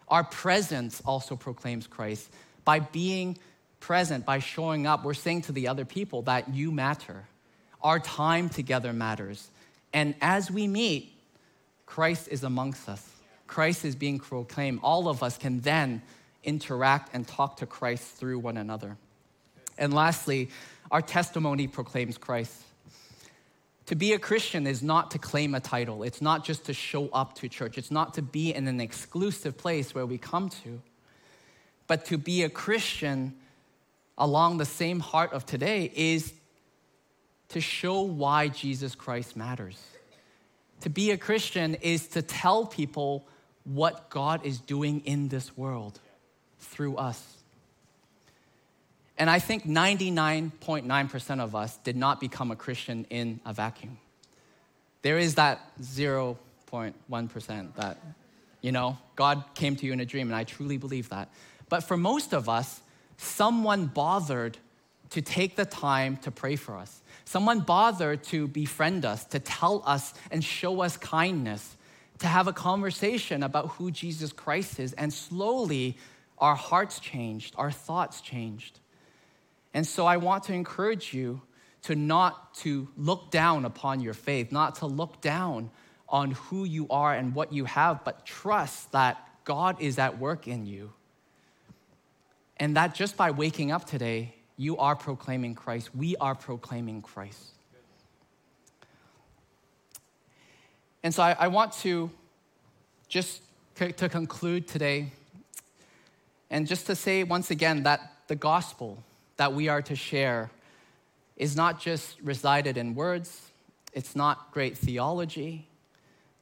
Our 0.07 0.23
presence 0.23 1.01
also 1.05 1.35
proclaims 1.35 1.87
Christ. 1.87 2.29
By 2.63 2.79
being 2.79 3.37
present, 3.81 4.25
by 4.25 4.39
showing 4.39 4.87
up, 4.87 5.03
we're 5.03 5.13
saying 5.13 5.41
to 5.43 5.51
the 5.51 5.67
other 5.67 5.83
people 5.83 6.21
that 6.23 6.53
you 6.53 6.71
matter. 6.71 7.25
Our 7.81 7.99
time 7.99 8.47
together 8.47 8.93
matters. 8.93 9.49
And 9.91 10.15
as 10.21 10.49
we 10.49 10.67
meet, 10.67 11.11
Christ 11.85 12.29
is 12.31 12.43
amongst 12.43 12.87
us. 12.87 13.05
Christ 13.47 13.83
is 13.83 13.97
being 13.97 14.19
proclaimed. 14.19 14.79
All 14.81 15.09
of 15.09 15.21
us 15.21 15.37
can 15.37 15.59
then 15.59 16.01
interact 16.43 17.13
and 17.13 17.27
talk 17.27 17.57
to 17.57 17.65
Christ 17.65 18.05
through 18.15 18.39
one 18.39 18.55
another. 18.55 18.95
And 19.77 19.93
lastly, 19.93 20.49
our 20.89 21.01
testimony 21.01 21.67
proclaims 21.67 22.17
Christ. 22.17 22.55
To 23.87 23.95
be 23.95 24.13
a 24.13 24.19
Christian 24.19 24.67
is 24.67 24.81
not 24.81 25.11
to 25.11 25.19
claim 25.19 25.53
a 25.53 25.59
title. 25.59 26.03
It's 26.03 26.21
not 26.21 26.45
just 26.45 26.65
to 26.65 26.73
show 26.73 27.09
up 27.09 27.35
to 27.39 27.49
church. 27.49 27.77
It's 27.77 27.91
not 27.91 28.13
to 28.13 28.21
be 28.21 28.53
in 28.53 28.67
an 28.67 28.79
exclusive 28.79 29.57
place 29.57 29.93
where 29.93 30.05
we 30.05 30.17
come 30.17 30.49
to. 30.63 30.81
But 31.87 32.05
to 32.05 32.17
be 32.17 32.43
a 32.43 32.49
Christian 32.49 33.35
along 34.17 34.57
the 34.57 34.65
same 34.65 34.99
heart 34.99 35.33
of 35.33 35.45
today 35.45 35.91
is 35.95 36.33
to 37.49 37.61
show 37.61 38.01
why 38.01 38.47
Jesus 38.47 38.95
Christ 38.95 39.35
matters. 39.35 39.77
To 40.81 40.89
be 40.89 41.11
a 41.11 41.17
Christian 41.17 41.75
is 41.75 42.07
to 42.09 42.21
tell 42.21 42.65
people 42.65 43.27
what 43.63 44.09
God 44.09 44.45
is 44.45 44.59
doing 44.59 45.01
in 45.05 45.27
this 45.27 45.55
world 45.55 45.99
through 46.59 46.95
us. 46.97 47.37
And 49.17 49.29
I 49.29 49.39
think 49.39 49.65
99.9% 49.65 51.39
of 51.39 51.55
us 51.55 51.77
did 51.77 51.95
not 51.95 52.19
become 52.19 52.49
a 52.49 52.55
Christian 52.55 53.05
in 53.09 53.39
a 53.45 53.53
vacuum. 53.53 53.99
There 55.03 55.19
is 55.19 55.35
that 55.35 55.59
0.1% 55.81 57.75
that, 57.75 57.97
you 58.61 58.71
know, 58.71 58.97
God 59.15 59.43
came 59.53 59.75
to 59.75 59.85
you 59.85 59.93
in 59.93 59.99
a 59.99 60.05
dream, 60.05 60.27
and 60.27 60.35
I 60.35 60.43
truly 60.43 60.77
believe 60.77 61.09
that. 61.09 61.29
But 61.69 61.83
for 61.83 61.97
most 61.97 62.33
of 62.33 62.49
us, 62.49 62.81
someone 63.21 63.85
bothered 63.85 64.57
to 65.11 65.21
take 65.21 65.55
the 65.55 65.65
time 65.65 66.17
to 66.17 66.31
pray 66.31 66.55
for 66.55 66.75
us. 66.75 67.01
Someone 67.25 67.59
bothered 67.59 68.23
to 68.25 68.47
befriend 68.47 69.05
us, 69.05 69.25
to 69.25 69.39
tell 69.39 69.83
us 69.85 70.13
and 70.31 70.43
show 70.43 70.81
us 70.81 70.97
kindness, 70.97 71.75
to 72.19 72.27
have 72.27 72.47
a 72.47 72.53
conversation 72.53 73.43
about 73.43 73.69
who 73.69 73.91
Jesus 73.91 74.33
Christ 74.33 74.79
is. 74.79 74.93
And 74.93 75.13
slowly, 75.13 75.97
our 76.39 76.55
hearts 76.55 76.99
changed, 76.99 77.53
our 77.57 77.71
thoughts 77.71 78.21
changed. 78.21 78.79
And 79.73 79.85
so 79.85 80.05
I 80.05 80.17
want 80.17 80.43
to 80.45 80.53
encourage 80.53 81.13
you 81.13 81.41
to 81.83 81.95
not 81.95 82.53
to 82.55 82.87
look 82.97 83.31
down 83.31 83.65
upon 83.65 83.99
your 84.01 84.13
faith, 84.13 84.51
not 84.51 84.75
to 84.75 84.87
look 84.87 85.21
down 85.21 85.69
on 86.09 86.31
who 86.31 86.63
you 86.63 86.87
are 86.89 87.13
and 87.13 87.33
what 87.35 87.53
you 87.53 87.65
have, 87.65 88.03
but 88.03 88.25
trust 88.25 88.91
that 88.91 89.17
God 89.45 89.81
is 89.81 89.97
at 89.97 90.19
work 90.19 90.47
in 90.47 90.65
you. 90.65 90.91
And 92.61 92.77
that 92.77 92.93
just 92.93 93.17
by 93.17 93.31
waking 93.31 93.71
up 93.71 93.85
today, 93.85 94.35
you 94.55 94.77
are 94.77 94.95
proclaiming 94.95 95.55
Christ. 95.55 95.95
We 95.95 96.15
are 96.17 96.35
proclaiming 96.35 97.01
Christ. 97.01 97.43
And 101.01 101.11
so 101.11 101.23
I, 101.23 101.35
I 101.39 101.47
want 101.47 101.73
to 101.79 102.11
just 103.07 103.41
c- 103.73 103.93
to 103.93 104.07
conclude 104.07 104.67
today 104.67 105.11
and 106.51 106.67
just 106.67 106.85
to 106.85 106.95
say 106.95 107.23
once 107.23 107.49
again 107.49 107.81
that 107.81 108.13
the 108.27 108.35
gospel 108.35 109.03
that 109.37 109.53
we 109.53 109.67
are 109.67 109.81
to 109.81 109.95
share 109.95 110.51
is 111.37 111.55
not 111.55 111.81
just 111.81 112.21
resided 112.21 112.77
in 112.77 112.93
words, 112.93 113.49
it's 113.91 114.15
not 114.15 114.51
great 114.51 114.77
theology, 114.77 115.67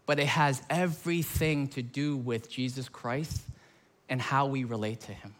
but 0.05 0.19
it 0.19 0.27
has 0.27 0.63
everything 0.69 1.69
to 1.69 1.81
do 1.81 2.17
with 2.17 2.51
Jesus 2.51 2.89
Christ 2.89 3.41
and 4.09 4.21
how 4.21 4.47
we 4.47 4.65
relate 4.65 4.99
to 4.99 5.13
him. 5.13 5.33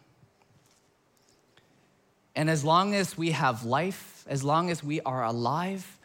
And 2.40 2.48
as 2.48 2.64
long 2.64 2.94
as 2.94 3.18
we 3.18 3.32
have 3.32 3.66
life, 3.66 4.24
as 4.26 4.42
long 4.42 4.70
as 4.70 4.82
we 4.82 5.02
are 5.02 5.24
alive, 5.26 5.98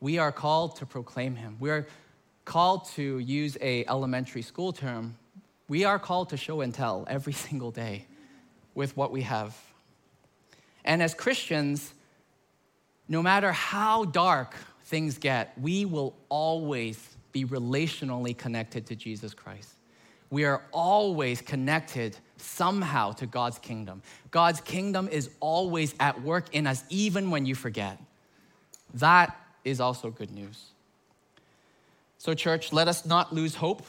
we 0.00 0.18
are 0.18 0.30
called 0.30 0.76
to 0.76 0.84
proclaim 0.84 1.34
him. 1.34 1.56
We 1.60 1.70
are 1.70 1.86
called 2.44 2.90
to 2.96 3.18
use 3.18 3.56
a 3.62 3.86
elementary 3.86 4.42
school 4.42 4.74
term. 4.74 5.16
We 5.66 5.86
are 5.86 5.98
called 5.98 6.28
to 6.28 6.36
show 6.36 6.60
and 6.60 6.74
tell 6.74 7.06
every 7.08 7.32
single 7.46 7.70
day 7.70 8.04
with 8.74 8.98
what 8.98 9.10
we 9.10 9.22
have. 9.22 9.56
And 10.84 11.02
as 11.02 11.14
Christians, 11.14 11.94
no 13.08 13.22
matter 13.22 13.50
how 13.50 14.04
dark 14.04 14.56
things 14.84 15.16
get, 15.16 15.58
we 15.58 15.86
will 15.86 16.14
always 16.28 17.16
be 17.32 17.46
relationally 17.46 18.36
connected 18.36 18.84
to 18.88 18.94
Jesus 18.94 19.32
Christ. 19.32 19.77
We 20.30 20.44
are 20.44 20.62
always 20.72 21.40
connected 21.40 22.16
somehow 22.36 23.12
to 23.12 23.26
God's 23.26 23.58
kingdom. 23.58 24.02
God's 24.30 24.60
kingdom 24.60 25.08
is 25.08 25.30
always 25.40 25.94
at 25.98 26.22
work 26.22 26.54
in 26.54 26.66
us, 26.66 26.84
even 26.90 27.30
when 27.30 27.46
you 27.46 27.54
forget. 27.54 27.98
That 28.94 29.36
is 29.64 29.80
also 29.80 30.10
good 30.10 30.30
news. 30.30 30.66
So, 32.18 32.34
church, 32.34 32.72
let 32.72 32.88
us 32.88 33.06
not 33.06 33.32
lose 33.32 33.54
hope 33.54 33.82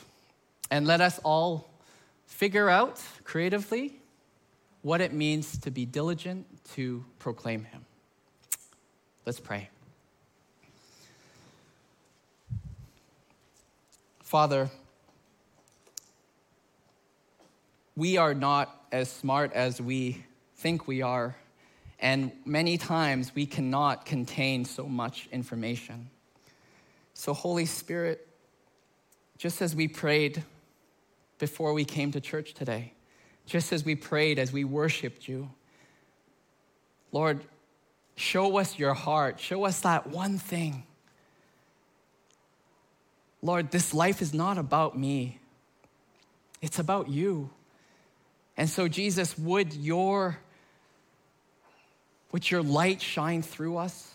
and 0.72 0.86
let 0.86 1.02
us 1.02 1.20
all 1.24 1.68
figure 2.28 2.70
out 2.70 3.02
creatively 3.24 3.94
what 4.82 5.02
it 5.02 5.12
means 5.14 5.58
to 5.60 5.72
be 5.72 5.86
diligent 5.86 6.46
to 6.76 7.04
proclaim 7.18 7.66
Him. 7.66 7.86
Let's 9.26 9.40
pray. 9.40 9.70
Father, 14.22 14.70
we 18.00 18.16
are 18.16 18.34
not 18.34 18.74
as 18.94 19.12
smart 19.12 19.52
as 19.52 19.82
we 19.82 20.24
think 20.56 20.88
we 20.88 21.02
are, 21.02 21.36
and 22.00 22.32
many 22.46 22.78
times 22.78 23.36
we 23.36 23.46
cannot 23.46 24.06
contain 24.06 24.64
so 24.64 24.88
much 24.88 25.28
information. 25.34 26.10
So, 27.14 27.34
Holy 27.34 27.66
Spirit, 27.66 28.26
just 29.38 29.62
as 29.62 29.76
we 29.76 29.90
prayed 29.90 30.46
before 31.40 31.74
we 31.74 31.84
came 31.84 32.14
to 32.14 32.22
church 32.22 32.54
today, 32.54 32.94
just 33.46 33.74
as 33.74 33.84
we 33.84 33.96
prayed, 33.96 34.40
as 34.40 34.54
we 34.54 34.64
worshiped 34.64 35.28
you, 35.28 35.50
Lord, 37.12 37.42
show 38.16 38.60
us 38.60 38.80
your 38.80 38.94
heart. 38.94 39.42
Show 39.42 39.66
us 39.66 39.82
that 39.82 40.08
one 40.08 40.38
thing. 40.38 40.84
Lord, 43.42 43.72
this 43.72 43.94
life 43.94 44.22
is 44.22 44.34
not 44.34 44.58
about 44.58 44.98
me, 44.98 45.42
it's 46.62 46.80
about 46.80 47.10
you. 47.10 47.50
And 48.60 48.70
so, 48.70 48.90
Jesus, 48.90 49.38
would 49.38 49.74
your, 49.74 50.38
would 52.34 52.52
your 52.52 52.62
light 52.62 53.02
shine 53.02 53.42
through 53.42 53.78
us? 53.78 54.12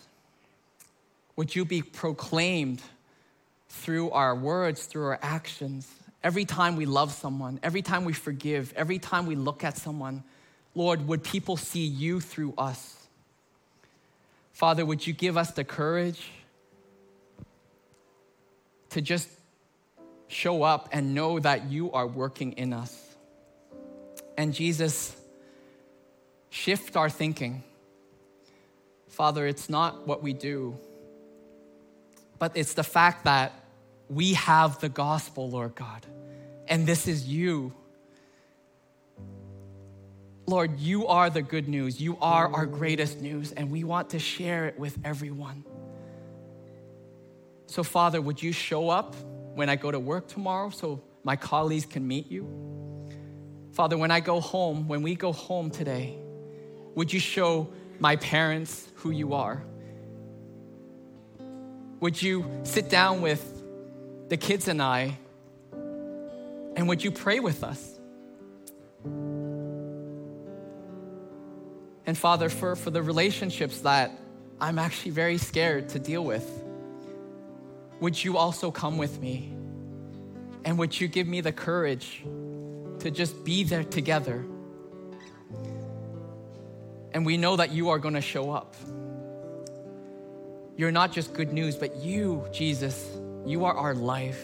Would 1.35 1.55
you 1.55 1.65
be 1.65 1.81
proclaimed 1.81 2.79
through 3.69 4.11
our 4.11 4.35
words, 4.35 4.85
through 4.85 5.05
our 5.05 5.19
actions? 5.19 5.91
Every 6.23 6.45
time 6.45 6.75
we 6.75 6.85
love 6.85 7.11
someone, 7.11 7.59
every 7.63 7.81
time 7.81 8.05
we 8.05 8.13
forgive, 8.13 8.71
every 8.75 8.99
time 8.99 9.25
we 9.25 9.35
look 9.35 9.63
at 9.63 9.77
someone, 9.77 10.23
Lord, 10.75 11.07
would 11.07 11.23
people 11.23 11.57
see 11.57 11.87
you 11.87 12.19
through 12.19 12.53
us? 12.55 12.95
Father, 14.53 14.85
would 14.85 15.07
you 15.07 15.13
give 15.13 15.37
us 15.37 15.53
the 15.53 15.63
courage 15.63 16.29
to 18.91 19.01
just 19.01 19.27
show 20.27 20.61
up 20.61 20.89
and 20.91 21.15
know 21.15 21.39
that 21.39 21.71
you 21.71 21.91
are 21.93 22.05
working 22.05 22.51
in 22.51 22.73
us? 22.73 23.04
And 24.37 24.53
Jesus, 24.53 25.15
shift 26.49 26.95
our 26.95 27.09
thinking. 27.09 27.63
Father, 29.09 29.47
it's 29.47 29.69
not 29.69 30.07
what 30.07 30.21
we 30.21 30.33
do, 30.33 30.77
but 32.37 32.55
it's 32.55 32.73
the 32.73 32.83
fact 32.83 33.25
that 33.25 33.53
we 34.09 34.33
have 34.33 34.79
the 34.79 34.89
gospel, 34.89 35.49
Lord 35.49 35.75
God, 35.75 36.05
and 36.67 36.85
this 36.85 37.07
is 37.07 37.27
you. 37.27 37.73
Lord, 40.47 40.79
you 40.79 41.07
are 41.07 41.29
the 41.29 41.41
good 41.41 41.67
news. 41.67 41.99
You 41.99 42.17
are 42.21 42.53
our 42.53 42.65
greatest 42.65 43.19
news, 43.19 43.51
and 43.51 43.71
we 43.71 43.83
want 43.83 44.11
to 44.11 44.19
share 44.19 44.67
it 44.67 44.77
with 44.77 44.97
everyone. 45.03 45.63
So, 47.67 47.83
Father, 47.83 48.21
would 48.21 48.43
you 48.43 48.51
show 48.51 48.89
up 48.89 49.15
when 49.55 49.69
I 49.69 49.75
go 49.75 49.89
to 49.89 49.99
work 49.99 50.27
tomorrow 50.27 50.69
so 50.69 51.01
my 51.23 51.35
colleagues 51.35 51.85
can 51.85 52.07
meet 52.07 52.29
you? 52.31 52.47
Father, 53.75 53.97
when 53.97 54.09
I 54.09 54.21
go 54.21 54.39
home, 54.39 54.87
when 54.87 55.01
we 55.01 55.15
go 55.15 55.33
home 55.33 55.69
today, 55.69 56.17
would 56.95 57.11
you 57.11 57.19
show 57.19 57.67
my 57.99 58.15
parents 58.15 58.87
who 58.95 59.11
you 59.11 59.33
are? 59.33 59.61
Would 61.99 62.21
you 62.21 62.49
sit 62.63 62.89
down 62.89 63.19
with 63.19 63.43
the 64.29 64.37
kids 64.37 64.69
and 64.69 64.81
I, 64.81 65.17
and 65.73 66.87
would 66.87 67.03
you 67.03 67.11
pray 67.11 67.41
with 67.41 67.65
us? 67.65 67.99
And 72.05 72.17
Father, 72.17 72.47
for, 72.47 72.77
for 72.77 72.91
the 72.91 73.03
relationships 73.03 73.81
that 73.81 74.17
I'm 74.61 74.79
actually 74.79 75.11
very 75.11 75.37
scared 75.37 75.89
to 75.89 75.99
deal 75.99 76.23
with. 76.23 76.49
Would 77.99 78.23
you 78.23 78.37
also 78.37 78.71
come 78.71 78.97
with 78.97 79.19
me? 79.19 79.53
And 80.63 80.77
would 80.79 80.97
you 80.97 81.09
give 81.09 81.27
me 81.27 81.41
the 81.41 81.51
courage 81.51 82.23
to 83.05 83.11
just 83.11 83.43
be 83.43 83.63
there 83.63 83.83
together? 83.83 84.43
And 87.11 87.23
we 87.23 87.37
know 87.37 87.55
that 87.55 87.71
you 87.71 87.89
are 87.89 87.99
going 87.99 88.15
to 88.15 88.21
show 88.21 88.49
up. 88.49 88.73
You're 90.75 90.91
not 90.91 91.11
just 91.11 91.31
good 91.35 91.53
news, 91.53 91.75
but 91.75 91.97
you, 91.97 92.43
Jesus, 92.51 93.07
you 93.45 93.65
are 93.65 93.75
our 93.75 93.93
life. 93.93 94.43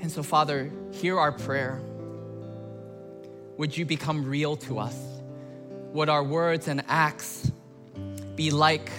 And 0.00 0.10
so, 0.10 0.24
Father, 0.24 0.72
hear 0.90 1.20
our 1.20 1.30
prayer. 1.30 1.80
Would 3.56 3.78
you 3.78 3.84
become 3.84 4.28
real 4.28 4.56
to 4.56 4.80
us? 4.80 4.98
Would 5.92 6.08
our 6.08 6.24
words 6.24 6.66
and 6.66 6.82
acts 6.88 7.52
be 8.34 8.50
like 8.50 8.90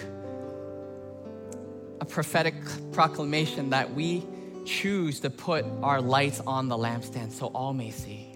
a 1.99 2.06
prophetic 2.06 2.56
proclamation 2.93 3.72
that 3.72 3.93
we 3.93 4.26
choose 4.66 5.20
to 5.22 5.30
put 5.30 5.66
our 5.82 6.01
lights 6.01 6.41
on 6.41 6.68
the 6.68 6.78
lampstand 6.78 7.32
so 7.32 7.47
all 7.47 7.74
may 7.74 7.91
see? 7.91 8.32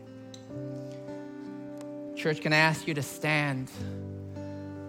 Church, 2.16 2.42
can 2.42 2.54
I 2.54 2.58
ask 2.58 2.88
you 2.88 2.94
to 2.94 3.02
stand? 3.02 3.72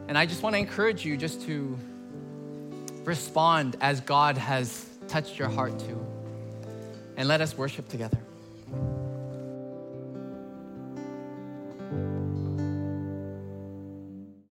And 0.08 0.18
I 0.18 0.26
just 0.26 0.42
want 0.42 0.54
to 0.54 0.58
encourage 0.58 1.04
you 1.04 1.16
just 1.16 1.42
to 1.42 1.78
respond 3.04 3.76
as 3.80 4.00
God 4.00 4.36
has 4.36 4.86
touched 5.08 5.38
your 5.38 5.48
heart 5.48 5.78
to. 5.80 6.06
And 7.16 7.28
let 7.28 7.40
us 7.40 7.56
worship 7.56 7.88
together. 7.88 8.18